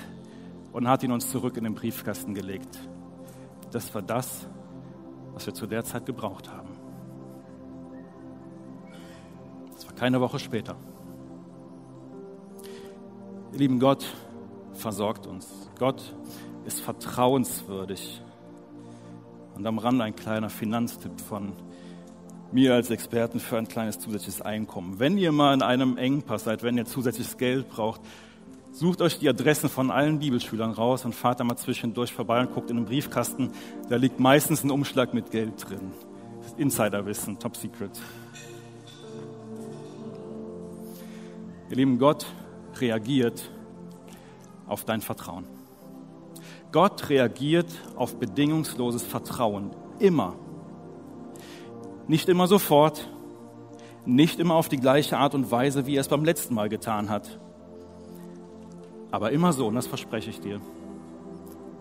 und 0.71 0.87
hat 0.87 1.03
ihn 1.03 1.11
uns 1.11 1.29
zurück 1.29 1.57
in 1.57 1.65
den 1.65 1.75
Briefkasten 1.75 2.33
gelegt. 2.33 2.79
Das 3.71 3.93
war 3.93 4.01
das, 4.01 4.47
was 5.33 5.45
wir 5.45 5.53
zu 5.53 5.67
der 5.67 5.83
Zeit 5.83 6.05
gebraucht 6.05 6.49
haben. 6.49 6.69
Das 9.73 9.85
war 9.85 9.95
keine 9.95 10.21
Woche 10.21 10.39
später. 10.39 10.77
Lieben 13.57 13.79
Gott 13.79 14.05
versorgt 14.73 15.27
uns. 15.27 15.47
Gott 15.79 16.13
ist 16.65 16.81
vertrauenswürdig. 16.81 18.21
Und 19.55 19.65
am 19.65 19.77
Rand 19.77 20.01
ein 20.01 20.15
kleiner 20.15 20.49
Finanztipp 20.49 21.21
von 21.21 21.53
mir 22.51 22.73
als 22.73 22.89
Experten 22.89 23.39
für 23.39 23.57
ein 23.57 23.67
kleines 23.69 23.97
zusätzliches 23.99 24.41
Einkommen. 24.41 24.99
Wenn 24.99 25.17
ihr 25.17 25.31
mal 25.31 25.53
in 25.53 25.61
einem 25.61 25.97
Engpass 25.97 26.43
seid, 26.43 26.63
wenn 26.63 26.77
ihr 26.77 26.85
zusätzliches 26.85 27.37
Geld 27.37 27.69
braucht, 27.69 28.01
sucht 28.73 29.01
euch 29.01 29.19
die 29.19 29.29
Adressen 29.29 29.69
von 29.69 29.89
allen 29.89 30.19
Bibelschülern 30.19 30.71
raus 30.71 31.05
und 31.05 31.15
fahrt 31.15 31.39
da 31.39 31.45
mal 31.45 31.55
zwischendurch 31.55 32.11
vorbei 32.11 32.41
und 32.41 32.53
guckt 32.53 32.69
in 32.69 32.75
den 32.75 32.85
Briefkasten. 32.85 33.51
Da 33.87 33.95
liegt 33.95 34.19
meistens 34.19 34.65
ein 34.65 34.71
Umschlag 34.71 35.13
mit 35.13 35.31
Geld 35.31 35.69
drin. 35.69 35.93
Insiderwissen, 36.57 37.39
top 37.39 37.55
secret. 37.55 37.91
Ihr 41.69 41.77
lieben 41.77 41.97
Gott 41.97 42.25
reagiert 42.81 43.49
auf 44.67 44.85
dein 44.85 45.01
Vertrauen. 45.01 45.45
Gott 46.71 47.09
reagiert 47.09 47.67
auf 47.95 48.17
bedingungsloses 48.17 49.03
Vertrauen. 49.03 49.71
Immer. 49.99 50.35
Nicht 52.07 52.27
immer 52.27 52.47
sofort, 52.47 53.09
nicht 54.05 54.39
immer 54.39 54.55
auf 54.55 54.69
die 54.69 54.77
gleiche 54.77 55.17
Art 55.17 55.33
und 55.35 55.49
Weise, 55.51 55.85
wie 55.85 55.95
er 55.95 56.01
es 56.01 56.07
beim 56.07 56.25
letzten 56.25 56.53
Mal 56.53 56.69
getan 56.69 57.09
hat. 57.09 57.39
Aber 59.11 59.31
immer 59.31 59.53
so, 59.53 59.67
und 59.67 59.75
das 59.75 59.87
verspreche 59.87 60.29
ich 60.29 60.41
dir, 60.41 60.59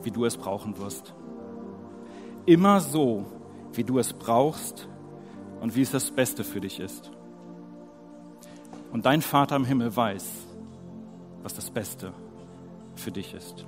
wie 0.02 0.10
du 0.10 0.24
es 0.24 0.36
brauchen 0.36 0.78
wirst. 0.78 1.14
Immer 2.46 2.80
so, 2.80 3.26
wie 3.72 3.84
du 3.84 3.98
es 3.98 4.12
brauchst 4.12 4.88
und 5.60 5.74
wie 5.74 5.82
es 5.82 5.90
das 5.90 6.10
Beste 6.10 6.44
für 6.44 6.60
dich 6.60 6.78
ist. 6.78 7.10
Und 8.92 9.06
dein 9.06 9.22
Vater 9.22 9.56
im 9.56 9.64
Himmel 9.64 9.96
weiß, 9.96 10.43
was 11.44 11.54
das 11.54 11.70
Beste 11.70 12.12
für 12.96 13.12
dich 13.12 13.34
ist. 13.34 13.66